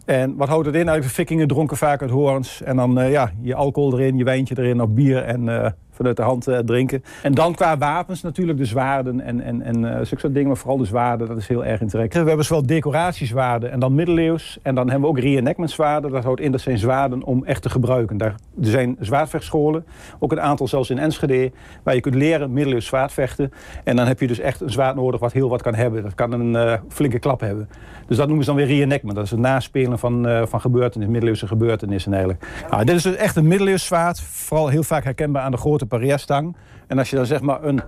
En 0.06 0.36
wat 0.36 0.48
houdt 0.48 0.66
het 0.66 0.76
in? 0.76 0.86
De 0.86 1.04
vikingen 1.04 1.48
dronken 1.48 1.78
vaak 1.78 2.02
uit 2.02 2.10
hoorns. 2.10 2.62
En 2.62 2.76
dan 2.76 3.00
uh, 3.00 3.12
ja, 3.12 3.32
je 3.42 3.56
alcohol 3.56 3.94
erin, 3.94 4.18
je 4.18 4.24
wijntje 4.24 4.56
erin, 4.58 4.82
of 4.82 4.90
bier 4.90 5.24
en 5.24 5.48
uh, 5.48 5.68
vanuit 5.98 6.18
de 6.18 6.24
hand 6.24 6.48
uh, 6.48 6.58
drinken. 6.58 7.04
En 7.24 7.34
dan 7.34 7.56
qua 7.56 7.78
wapens 7.78 8.22
natuurlijk 8.22 8.58
de 8.58 8.66
zwaarden 8.66 9.22
en, 9.22 9.42
en, 9.42 9.62
en 9.62 9.84
uh, 9.84 9.92
zulke 9.92 10.20
soort 10.20 10.34
dingen. 10.34 10.48
Maar 10.48 10.58
vooral 10.58 10.78
de 10.78 10.86
zwaarden, 10.86 11.28
dat 11.28 11.38
is 11.38 11.48
heel 11.48 11.66
erg 11.66 11.82
in. 11.82 11.88
We 11.88 12.08
hebben 12.10 12.46
zowel 12.46 12.66
decoratiezwaarden 12.66 13.72
en 13.72 13.80
dan 13.80 13.96
middeleeuws. 13.96 14.60
En 14.62 14.76
dan 14.76 14.90
hebben 14.90 15.10
we 15.10 15.16
ook 15.16 15.24
reenactment 15.24 15.72
zwaarden. 15.72 16.12
Dat 16.12 16.24
houdt 16.24 16.42
in, 16.42 16.52
dat 16.52 16.62
zijn 16.62 16.78
zwaarden 16.78 17.24
om 17.24 17.46
echt 17.46 17.62
te 17.62 17.70
gebruiken. 17.70 18.18
Daar, 18.18 18.36
er 18.62 18.66
zijn 18.66 18.96
zwaardvechtscholen, 19.00 19.86
ook 20.20 20.32
een 20.32 20.42
aantal 20.42 20.68
zelfs 20.68 20.90
in 20.90 20.98
Enschede... 20.98 21.52
waar 21.84 21.96
je 21.96 22.02
kunt 22.02 22.16
leren 22.16 22.54
middeleeuws 22.54 22.86
zwaardvechten. 22.86 23.52
En 23.84 23.96
dan 23.96 24.08
heb 24.08 24.20
je 24.20 24.28
dus 24.28 24.40
echt 24.40 24.62
een 24.62 24.70
zwaard 24.70 24.96
nodig 24.96 25.20
wat 25.20 25.34
heel 25.34 25.50
wat 25.50 25.62
kan 25.62 25.76
hebben. 25.76 26.04
Dat 26.04 26.16
kan 26.16 26.32
een 26.32 26.54
uh, 26.54 26.74
flinke 26.90 27.20
klap 27.20 27.40
hebben. 27.40 27.70
Dus 28.08 28.18
dat 28.18 28.28
noemen 28.28 28.46
ze 28.46 28.52
dan 28.52 28.60
weer 28.60 28.78
reenactment. 28.78 29.16
Dat 29.16 29.26
is 29.26 29.32
het 29.32 29.40
naspelen 29.40 30.00
van, 30.00 30.28
uh, 30.28 30.46
van 30.46 30.62
gebeurtenissen, 30.62 31.12
middeleeuwse 31.12 31.48
gebeurtenissen 31.48 32.14
eigenlijk. 32.14 32.48
Nou, 32.70 32.86
dit 32.86 32.96
is 32.96 33.04
dus 33.04 33.16
echt 33.16 33.36
een 33.36 33.48
middeleeuws 33.48 33.86
zwaard. 33.86 34.22
Vooral 34.22 34.68
heel 34.68 34.84
vaak 34.84 35.04
herkenbaar 35.04 35.44
aan 35.44 35.52
de 35.52 35.58
grote 35.58 35.86
parierstang. 35.88 36.56
En 36.88 36.98
als 36.98 37.10
je 37.10 37.16
dan 37.16 37.26
zeg 37.26 37.42
maar 37.42 37.64
een... 37.64 37.82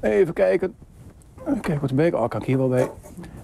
Even 0.00 0.34
kijken. 0.34 0.74
Kijk, 1.60 1.80
wat 1.80 1.90
een 1.90 1.96
beetje... 1.96 2.18
Oh, 2.18 2.28
kan 2.28 2.40
ik 2.40 2.46
hier 2.46 2.58
wel 2.58 2.68
bij. 2.68 2.88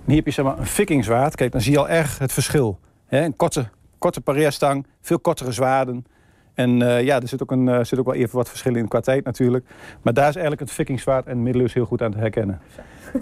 Hier 0.07 0.17
heb 0.17 0.25
je 0.25 0.31
zeg 0.31 0.45
maar 0.45 0.59
een. 0.59 1.31
Kijk, 1.31 1.53
dan 1.53 1.61
zie 1.61 1.73
je 1.73 1.79
al 1.79 1.89
erg 1.89 2.19
het 2.19 2.33
verschil. 2.33 2.79
Een 3.09 3.37
korte, 3.37 3.69
korte 3.99 4.21
parierstang, 4.21 4.87
veel 5.01 5.19
kortere 5.19 5.53
zwaarden. 5.53 6.05
En 6.55 6.81
uh, 6.81 7.03
ja, 7.03 7.21
er 7.21 7.29
zit 7.29 7.43
ook, 7.43 7.51
een, 7.51 7.67
uh, 7.67 7.85
zit 7.85 7.99
ook 7.99 8.05
wel 8.05 8.15
even 8.15 8.37
wat 8.37 8.49
verschil 8.49 8.75
in 8.75 8.89
qua 8.89 9.01
tijd 9.01 9.25
natuurlijk. 9.25 9.65
Maar 10.03 10.13
daar 10.13 10.29
is 10.29 10.35
eigenlijk 10.35 10.61
het 10.61 10.73
vikingzwaard 10.73 11.27
en 11.27 11.43
middeleeuws 11.43 11.75
heel 11.75 11.85
goed 11.85 12.03
aan 12.03 12.11
te 12.11 12.19
herkennen. 12.19 12.61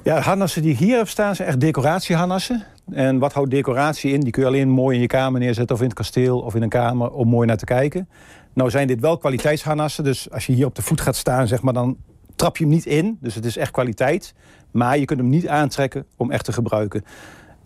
Ja, 0.02 0.20
harnassen 0.20 0.62
die 0.62 0.74
hier 0.74 1.00
op 1.00 1.08
staan 1.08 1.34
zijn 1.34 1.48
echt 1.48 1.60
decoratieharnassen. 1.60 2.62
En 2.90 3.18
wat 3.18 3.32
houdt 3.32 3.50
decoratie 3.50 4.12
in? 4.12 4.20
Die 4.20 4.32
kun 4.32 4.42
je 4.42 4.48
alleen 4.48 4.68
mooi 4.68 4.94
in 4.94 5.00
je 5.00 5.06
kamer 5.06 5.40
neerzetten 5.40 5.74
of 5.74 5.82
in 5.82 5.88
het 5.88 5.96
kasteel 5.96 6.40
of 6.40 6.54
in 6.54 6.62
een 6.62 6.68
kamer 6.68 7.10
om 7.10 7.28
mooi 7.28 7.46
naar 7.46 7.56
te 7.56 7.64
kijken. 7.64 8.08
Nou 8.56 8.70
zijn 8.70 8.86
dit 8.86 9.00
wel 9.00 9.18
kwaliteitsharnassen, 9.18 10.04
dus 10.04 10.30
als 10.30 10.46
je 10.46 10.52
hier 10.52 10.66
op 10.66 10.74
de 10.74 10.82
voet 10.82 11.00
gaat 11.00 11.16
staan, 11.16 11.46
zeg 11.46 11.62
maar, 11.62 11.72
dan 11.72 11.96
trap 12.36 12.56
je 12.56 12.64
hem 12.64 12.72
niet 12.72 12.86
in. 12.86 13.18
Dus 13.20 13.34
het 13.34 13.44
is 13.44 13.56
echt 13.56 13.70
kwaliteit. 13.70 14.34
Maar 14.70 14.98
je 14.98 15.04
kunt 15.04 15.20
hem 15.20 15.28
niet 15.28 15.48
aantrekken 15.48 16.06
om 16.16 16.30
echt 16.30 16.44
te 16.44 16.52
gebruiken. 16.52 17.04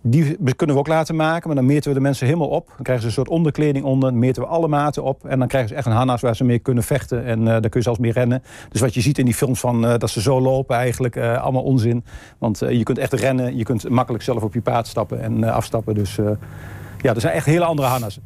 Die 0.02 0.37
kunnen 0.56 0.76
we 0.76 0.82
ook 0.82 0.88
laten 0.88 1.16
maken, 1.16 1.47
maar 1.47 1.56
dan 1.56 1.66
meten 1.66 1.88
we 1.88 1.97
de 1.97 2.00
mensen 2.00 2.26
helemaal 2.26 2.49
op. 2.49 2.66
Dan 2.66 2.82
krijgen 2.82 3.00
ze 3.00 3.09
een 3.09 3.14
soort 3.14 3.28
onderkleding 3.28 3.85
onder, 3.85 4.14
meten 4.14 4.42
we 4.42 4.49
alle 4.49 4.68
maten 4.68 5.02
op. 5.02 5.25
En 5.25 5.38
dan 5.38 5.49
krijgen 5.49 5.70
ze 5.70 5.75
echt 5.75 5.87
een 5.87 5.92
harnas 5.92 6.20
waar 6.20 6.37
ze 6.37 6.44
mee 6.44 6.59
kunnen 6.59 6.85
vechten. 6.85 7.25
En 7.25 7.40
uh, 7.40 7.47
daar 7.47 7.61
kun 7.61 7.70
je 7.73 7.82
zelfs 7.82 7.99
mee 7.99 8.12
rennen. 8.12 8.42
Dus 8.68 8.80
wat 8.80 8.94
je 8.94 9.00
ziet 9.00 9.18
in 9.18 9.25
die 9.25 9.35
films 9.35 9.61
van 9.61 9.85
uh, 9.85 9.94
dat 9.99 10.11
ze 10.11 10.20
zo 10.20 10.40
lopen, 10.40 10.76
eigenlijk 10.76 11.16
uh, 11.16 11.42
allemaal 11.42 11.62
onzin. 11.62 12.04
Want 12.38 12.59
je 12.59 12.82
kunt 12.82 12.99
echt 12.99 13.12
rennen, 13.12 13.56
je 13.56 13.64
kunt 13.64 13.88
makkelijk 13.88 14.25
zelf 14.25 14.42
op 14.42 14.54
je 14.54 14.61
paard 14.61 14.87
stappen 14.87 15.20
en 15.20 15.44
afstappen. 15.44 15.94
Dus 15.94 16.18
ja, 17.00 17.14
er 17.14 17.20
zijn 17.20 17.35
echt 17.35 17.47
hele 17.47 17.64
andere 17.64 17.88
harnassen. 17.88 18.23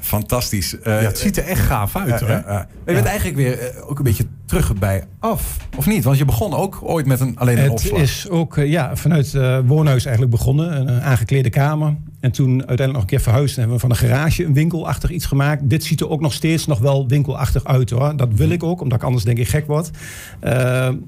Fantastisch. 0.00 0.74
Uh, 0.74 0.80
ja, 0.84 0.92
het 0.92 1.18
ziet 1.18 1.36
er 1.36 1.44
echt 1.44 1.60
gaaf 1.60 1.96
uit. 1.96 2.22
Uh, 2.22 2.28
uh, 2.28 2.36
uh, 2.48 2.60
je 2.86 2.92
bent 2.92 3.06
eigenlijk 3.06 3.36
weer 3.36 3.82
ook 3.86 3.98
een 3.98 4.04
beetje 4.04 4.26
terug 4.46 4.74
bij 4.74 5.04
af, 5.18 5.56
of 5.76 5.86
niet? 5.86 6.04
Want 6.04 6.18
je 6.18 6.24
begon 6.24 6.54
ook 6.54 6.78
ooit 6.82 7.06
met 7.06 7.20
een, 7.20 7.38
alleen 7.38 7.56
een 7.56 7.62
het 7.62 7.72
opslag. 7.72 8.00
Het 8.00 8.08
is 8.08 8.28
ook 8.28 8.56
ja, 8.56 8.96
vanuit 8.96 9.32
woonhuis 9.66 10.04
eigenlijk 10.04 10.36
begonnen. 10.36 10.88
Een 10.88 11.00
aangeklede 11.02 11.50
kamer. 11.50 11.96
En 12.20 12.32
toen 12.32 12.50
uiteindelijk 12.50 12.92
nog 12.92 13.02
een 13.02 13.06
keer 13.06 13.20
verhuisd. 13.20 13.54
En 13.54 13.60
hebben 13.60 13.74
we 13.74 13.80
van 13.80 13.90
een 13.90 13.96
garage 13.96 14.44
een 14.44 14.54
winkelachtig 14.54 15.10
iets 15.10 15.26
gemaakt. 15.26 15.70
Dit 15.70 15.84
ziet 15.84 16.00
er 16.00 16.08
ook 16.08 16.20
nog 16.20 16.32
steeds 16.32 16.66
nog 16.66 16.78
wel 16.78 17.08
winkelachtig 17.08 17.64
uit 17.64 17.90
hoor. 17.90 18.16
Dat 18.16 18.28
wil 18.32 18.50
ik 18.50 18.62
ook, 18.62 18.80
omdat 18.80 18.98
ik 18.98 19.04
anders 19.04 19.24
denk 19.24 19.38
ik 19.38 19.48
gek 19.48 19.66
word. 19.66 19.90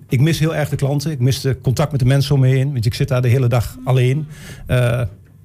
ik 0.09 0.21
mis 0.21 0.39
heel 0.39 0.55
erg 0.55 0.69
de 0.69 0.77
klanten. 0.77 1.11
Ik 1.11 1.21
mis 1.21 1.41
de 1.41 1.61
contact 1.61 1.91
met 1.91 2.01
de 2.01 2.07
mensen 2.07 2.35
om 2.35 2.41
me 2.41 2.49
heen. 2.49 2.73
Want 2.73 2.87
ik 2.87 2.95
zit 2.95 3.09
daar 3.09 3.23
de 3.23 3.29
hele 3.29 3.49
dag 3.49 3.77
alleen. 3.85 4.27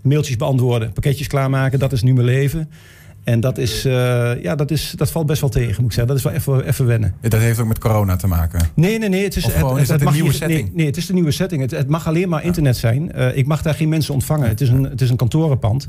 mailtjes 0.02 0.36
beantwoorden, 0.36 0.94
pakketjes 0.94 1.28
klaarmaken. 1.28 1.80
Dat 1.80 1.92
is 1.92 2.02
nu 2.02 2.14
mijn 2.14 2.25
leven. 2.25 2.70
En 3.25 3.39
dat, 3.39 3.58
is, 3.58 3.86
uh, 3.86 4.41
ja, 4.41 4.55
dat, 4.55 4.72
is, 4.72 4.94
dat 4.96 5.12
valt 5.12 5.25
best 5.25 5.41
wel 5.41 5.50
tegen, 5.50 5.82
moet 5.82 5.86
ik 5.86 5.91
zeggen. 5.91 6.08
Dat 6.08 6.17
is 6.17 6.24
wel 6.24 6.34
even, 6.34 6.67
even 6.67 6.86
wennen. 6.86 7.15
Dat 7.22 7.39
heeft 7.39 7.60
ook 7.60 7.67
met 7.67 7.79
corona 7.79 8.15
te 8.15 8.27
maken? 8.27 8.70
Nee, 8.74 9.00
nee, 9.00 9.10
nee. 9.10 9.24
Het 9.24 9.36
is, 9.36 9.46
of 9.46 9.53
gewoon, 9.53 9.74
het, 9.74 9.82
is 9.82 9.89
het 9.89 10.01
een 10.01 10.13
nieuwe 10.13 10.29
je, 10.29 10.36
setting? 10.36 10.62
Nee, 10.62 10.72
nee, 10.74 10.86
het 10.86 10.98
is 10.98 11.05
de 11.05 11.13
nieuwe 11.13 11.32
setting. 11.32 11.62
Het, 11.62 11.72
het 11.72 11.88
mag 11.88 12.08
alleen 12.08 12.29
maar 12.29 12.44
internet 12.44 12.77
zijn. 12.77 13.12
Uh, 13.15 13.38
ik 13.38 13.46
mag 13.48 13.62
daar 13.62 13.74
geen 13.74 13.89
mensen 13.89 14.13
ontvangen. 14.13 14.48
Het 14.48 14.62
is, 14.62 14.70
een, 14.70 14.84
het 14.84 15.01
is 15.01 15.10
een 15.10 15.15
kantorenpand. 15.15 15.88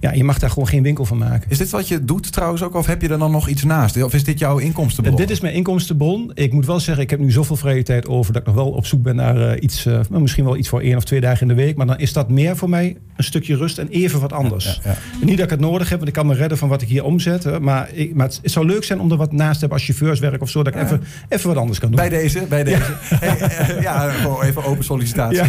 Ja, 0.00 0.12
je 0.12 0.24
mag 0.24 0.38
daar 0.38 0.50
gewoon 0.50 0.68
geen 0.68 0.82
winkel 0.82 1.04
van 1.04 1.18
maken. 1.18 1.50
Is 1.50 1.58
dit 1.58 1.70
wat 1.70 1.88
je 1.88 2.04
doet 2.04 2.32
trouwens 2.32 2.62
ook? 2.62 2.74
Of 2.74 2.86
heb 2.86 3.02
je 3.02 3.08
er 3.08 3.18
dan 3.18 3.30
nog 3.30 3.48
iets 3.48 3.64
naast? 3.64 4.02
Of 4.02 4.14
is 4.14 4.24
dit 4.24 4.38
jouw 4.38 4.58
inkomstenbron? 4.58 5.14
Uh, 5.14 5.20
dit 5.20 5.30
is 5.30 5.40
mijn 5.40 5.54
inkomstenbron. 5.54 6.30
Ik 6.34 6.52
moet 6.52 6.66
wel 6.66 6.80
zeggen, 6.80 7.04
ik 7.04 7.10
heb 7.10 7.20
nu 7.20 7.30
zoveel 7.30 7.56
vrije 7.56 7.82
tijd 7.82 8.08
over... 8.08 8.32
dat 8.32 8.40
ik 8.40 8.46
nog 8.46 8.56
wel 8.56 8.70
op 8.70 8.86
zoek 8.86 9.02
ben 9.02 9.16
naar 9.16 9.58
iets... 9.58 9.86
misschien 10.10 10.44
wel 10.44 10.56
iets 10.56 10.68
voor 10.68 10.80
één 10.80 10.96
of 10.96 11.04
twee 11.04 11.20
dagen 11.20 11.40
in 11.40 11.48
de 11.56 11.62
week. 11.62 11.76
Maar 11.76 11.86
dan 11.86 11.98
is 11.98 12.12
dat 12.12 12.28
meer 12.28 12.56
voor 12.56 12.68
mij 12.68 12.96
een 13.16 13.24
stukje 13.24 13.56
rust 13.56 13.78
en 13.78 13.88
even 13.88 14.20
wat 14.20 14.32
anders. 14.32 14.64
Ja, 14.64 14.90
ja, 14.90 14.96
ja. 15.20 15.26
Niet 15.26 15.36
dat 15.36 15.44
ik 15.44 15.50
het 15.50 15.60
nodig 15.60 15.88
heb, 15.88 15.96
want 15.98 16.08
ik 16.08 16.14
kan 16.14 16.26
me 16.26 16.34
redden 16.34 16.58
van 16.58 16.68
wat 16.68 16.77
ik 16.82 16.88
hier 16.88 17.04
omzet. 17.04 17.60
Maar, 17.60 17.90
ik, 17.92 18.14
maar 18.14 18.26
het, 18.26 18.40
zou 18.42 18.66
leuk 18.66 18.84
zijn 18.84 19.00
om 19.00 19.10
er 19.10 19.16
wat 19.16 19.32
naast 19.32 19.52
te 19.52 19.58
hebben 19.58 19.78
als 19.78 19.86
chauffeurswerk 19.86 20.42
of 20.42 20.50
zo. 20.50 20.62
Dat 20.62 20.74
ik 20.74 20.82
even, 20.82 21.02
even 21.28 21.48
wat 21.48 21.56
anders 21.56 21.78
kan 21.78 21.90
doen. 21.90 22.00
Bij 22.00 22.08
deze, 22.08 22.46
bij 22.48 22.64
deze. 22.64 22.76
Hey, 23.18 23.76
uh, 23.76 23.82
ja, 23.82 24.10
gewoon 24.10 24.42
even 24.42 24.64
open 24.64 24.84
sollicitatie. 24.84 25.42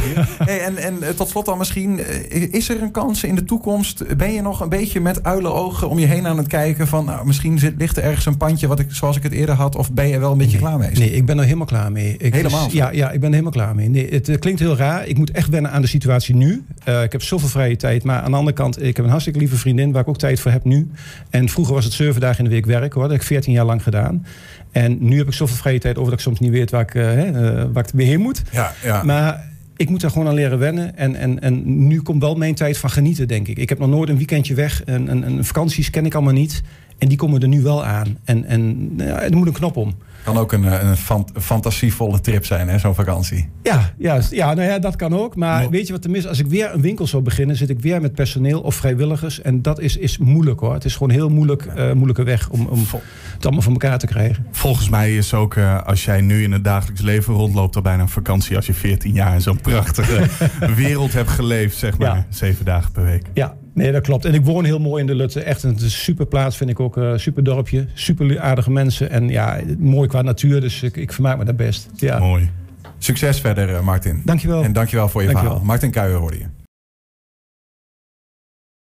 Hey, 0.44 0.60
en, 0.62 0.78
en 0.78 0.98
uh, 1.02 1.08
tot 1.10 1.30
slot 1.30 1.46
dan 1.46 1.58
misschien, 1.58 2.00
uh, 2.00 2.54
is 2.54 2.70
er 2.70 2.82
een 2.82 2.92
kans 2.92 3.24
in 3.24 3.36
de 3.36 3.44
toekomst? 3.44 4.18
Ben 4.18 4.34
je 4.34 4.42
nog 4.42 4.62
een 4.62 4.70
beetje 4.70 5.00
met 5.00 5.24
uilenogen 5.24 5.90
om 5.90 6.00
je 6.00 6.06
heen 6.06 6.28
aan 6.28 6.38
het 6.38 6.48
kijken 6.48 6.88
van... 6.88 7.06
Nou, 7.06 7.26
misschien 7.26 7.60
zit, 7.60 7.74
ligt 7.78 7.98
er 7.98 8.04
ergens 8.04 8.26
een 8.26 8.38
pandje 8.38 8.68
wat 8.68 8.80
ik, 8.80 8.88
zoals 8.92 9.18
ik 9.18 9.24
het 9.24 9.32
eerder 9.32 9.56
had... 9.56 9.76
of 9.76 9.92
ben 9.92 10.08
je 10.08 10.20
wel 10.20 10.32
een 10.32 10.38
beetje 10.38 10.60
nee, 10.60 10.68
klaar 10.68 10.78
mee? 10.78 10.92
Nee, 10.92 11.12
ik 11.12 11.26
ben 11.26 11.38
er 11.38 11.44
helemaal 11.44 11.66
klaar 11.66 11.92
mee. 11.92 12.16
Ik, 12.18 12.34
helemaal? 12.34 12.64
Dus, 12.64 12.74
ja, 12.74 12.92
ja, 12.92 13.12
ik 13.12 13.20
ben 13.20 13.30
er 13.30 13.36
helemaal 13.36 13.52
klaar 13.52 13.76
mee. 13.76 13.90
Nee, 13.90 14.10
het, 14.10 14.28
het, 14.28 14.40
klinkt 14.40 14.60
heel 14.60 14.78
raar. 14.78 15.08
Ik 15.08 15.18
moet 15.18 15.32
echt 15.32 15.50
wennen 15.50 15.72
aan 15.72 15.82
de 15.82 15.88
situatie 15.88 16.36
nu. 16.36 16.64
ik 16.84 17.12
heb 17.12 17.24
zoveel 17.24 17.50
vrije 17.50 17.76
tijd. 17.76 18.04
Maar 18.04 18.22
aan 18.22 18.32
de 18.32 18.38
andere 18.38 18.56
kant, 18.56 18.82
ik 18.82 18.96
heb 18.96 19.06
een 19.06 19.12
hartstikke 19.12 19.40
lieve 19.40 19.56
vriendin... 19.56 19.92
waar 19.92 20.02
ik 20.02 20.08
ook 20.08 20.18
tijd 20.18 20.40
voor 20.40 20.52
heb 20.52 20.64
nu. 20.64 20.90
En 21.30 21.50
vroeger 21.50 21.74
was 21.74 21.84
het 21.84 21.94
zeven 21.94 22.22
dagen 22.22 22.38
in 22.38 22.44
de 22.44 22.56
week 22.56 22.66
werk, 22.66 22.94
hoor. 22.94 23.02
Dat 23.02 23.12
heb 23.12 23.22
ik 23.22 23.28
14 23.28 23.54
jaar 23.54 23.66
lang 23.66 23.84
gedaan. 23.84 24.26
En 24.72 24.98
nu 25.00 25.18
heb 25.18 25.28
ik 25.28 25.34
zoveel 25.34 25.56
vrije 25.56 25.80
tijd 25.80 25.98
over 25.98 26.10
dat 26.10 26.20
ik 26.20 26.26
soms 26.26 26.40
niet 26.40 26.52
weet 26.52 26.72
waar 26.72 26.82
ik, 26.82 26.94
uh, 26.94 27.28
uh, 27.28 27.64
waar 27.74 27.84
ik 27.84 27.90
weer 27.94 28.08
heen 28.08 28.20
moet. 28.20 28.44
Ja, 28.52 28.74
ja. 28.84 29.04
Maar 29.04 29.48
ik 29.76 29.90
moet 29.90 30.02
daar 30.02 30.12
gewoon 30.12 30.28
aan 30.28 30.34
leren 30.34 30.60
wennen. 30.60 30.98
En, 30.98 31.16
en, 31.16 31.40
en 31.40 31.88
nu 31.88 32.02
komt 32.02 32.22
wel 32.22 32.36
mijn 32.36 32.56
tijd 32.56 32.78
van 32.78 32.90
genieten, 32.90 33.28
denk 33.28 33.48
ik. 33.48 33.58
Ik 33.58 33.70
heb 33.70 33.80
nog 33.80 33.90
nooit 33.90 34.10
een 34.10 34.18
weekendje 34.18 34.54
weg. 34.54 34.84
En, 34.84 35.10
en, 35.10 35.24
en 35.24 35.46
vakanties 35.46 35.90
ken 35.90 36.06
ik 36.06 36.14
allemaal 36.14 36.34
niet. 36.34 36.62
En 37.00 37.08
die 37.08 37.18
komen 37.18 37.42
er 37.42 37.48
nu 37.48 37.62
wel 37.62 37.86
aan. 37.86 38.18
En, 38.24 38.46
en 38.46 38.94
ja, 38.98 39.22
er 39.22 39.38
moet 39.38 39.48
een 39.48 39.54
knop 39.54 39.76
om. 39.78 39.96
Kan 40.24 40.38
ook 40.38 40.52
een, 40.52 40.88
een, 40.88 40.98
fant 40.98 41.32
fantasievolle 41.40 42.22
trip 42.22 42.46
zijn, 42.46 42.68
hè, 42.68 42.78
zo'n 42.80 42.96
vakantie. 42.96 43.50
Ja, 43.64 43.94
ja, 43.98 44.20
ja, 44.30 44.54
nou 44.54 44.68
ja, 44.70 44.80
dat 44.80 44.96
kan 44.96 45.16
ook. 45.16 45.36
Maar 45.36 45.64
Mo- 45.64 45.70
weet 45.70 45.88
je 45.88 45.94
wat 45.94 46.04
er 46.04 46.10
mis? 46.10 46.28
Als 46.28 46.40
ik 46.40 46.48
weer 46.48 46.74
een 46.74 46.82
winkel 46.82 47.08
zou 47.08 47.24
beginnen, 47.24 47.56
zit 47.56 47.70
ik 47.70 47.80
weer 47.80 48.02
met 48.02 48.14
personeel 48.14 48.62
of 48.62 48.76
vrijwilligers. 48.76 49.42
En 49.42 49.62
dat 49.62 49.80
is, 49.80 49.98
is 49.98 50.18
moeilijk 50.18 50.60
hoor. 50.60 50.74
Het 50.74 50.86
is 50.86 50.94
gewoon 50.94 51.10
een 51.10 51.16
heel 51.16 51.30
moeilijk, 51.30 51.66
eh, 51.66 51.92
moeilijke 51.92 52.24
weg 52.24 52.50
om, 52.50 52.66
om 52.66 52.80
het 52.80 53.44
allemaal 53.46 53.62
voor 53.62 53.72
elkaar 53.72 53.98
te 54.00 54.08
krijgen. 54.08 54.46
Volgens 54.52 54.90
mij 54.90 55.16
is 55.16 55.34
ook, 55.34 55.56
eh, 55.56 55.82
als 55.84 56.06
jij 56.06 56.22
nu 56.22 56.44
in 56.44 56.52
het 56.52 56.64
dagelijks 56.64 57.02
leven 57.02 57.34
rondloopt, 57.34 57.76
al 57.76 57.82
bijna 57.82 58.02
een 58.02 58.10
vakantie 58.10 58.56
als 58.56 58.66
je 58.66 58.74
14 58.74 59.14
jaar 59.14 59.34
in 59.34 59.42
zo'n 59.42 59.62
prachtige 59.62 60.28
wereld 60.76 61.14
hebt 61.14 61.30
geleefd, 61.30 61.78
zeg 61.78 61.98
maar. 61.98 62.16
Ja. 62.16 62.26
Zeven 62.30 62.66
dagen 62.66 62.92
per 62.92 63.04
week. 63.04 63.26
Ja, 63.34 63.56
nee, 63.80 63.92
dat 63.92 64.02
klopt. 64.02 64.26
En 64.26 64.34
ik 64.34 64.46
woon 64.46 64.64
heel 64.66 64.80
mooi 64.80 65.02
in 65.02 65.08
de 65.08 65.16
Lutte. 65.16 65.42
Echt 65.42 65.64
een 65.64 65.80
super 65.80 66.26
plaats 66.26 66.58
vind 66.58 66.70
ik 66.70 66.80
ook. 66.80 66.98
eh 66.98 67.12
super 67.16 67.44
dorpje. 67.44 67.86
Super 67.94 68.40
aardige 68.40 68.72
mensen. 68.72 69.10
En 69.10 69.30
ja, 69.30 69.60
mooi 69.78 70.08
qua 70.08 70.22
natuur. 70.22 70.62
Dus 70.62 70.84
ik, 70.84 70.98
ik 70.98 71.14
vermaak 71.14 71.38
me 71.38 71.46
daar 71.46 71.56
best. 71.56 71.90
Ja. 71.96 72.20
Mooi. 72.20 72.50
Succes 72.98 73.40
verder, 73.40 73.76
eh, 73.76 73.82
Martin. 73.82 74.22
Dankjewel. 74.26 74.64
En 74.64 74.74
dankjewel 74.74 75.10
voor 75.10 75.22
je 75.22 75.28
Dankjewel. 75.28 75.52
verhaal. 75.54 75.72
Martin 75.72 75.92
Kuijer 75.92 76.18
hoorde 76.18 76.38
je. 76.38 76.46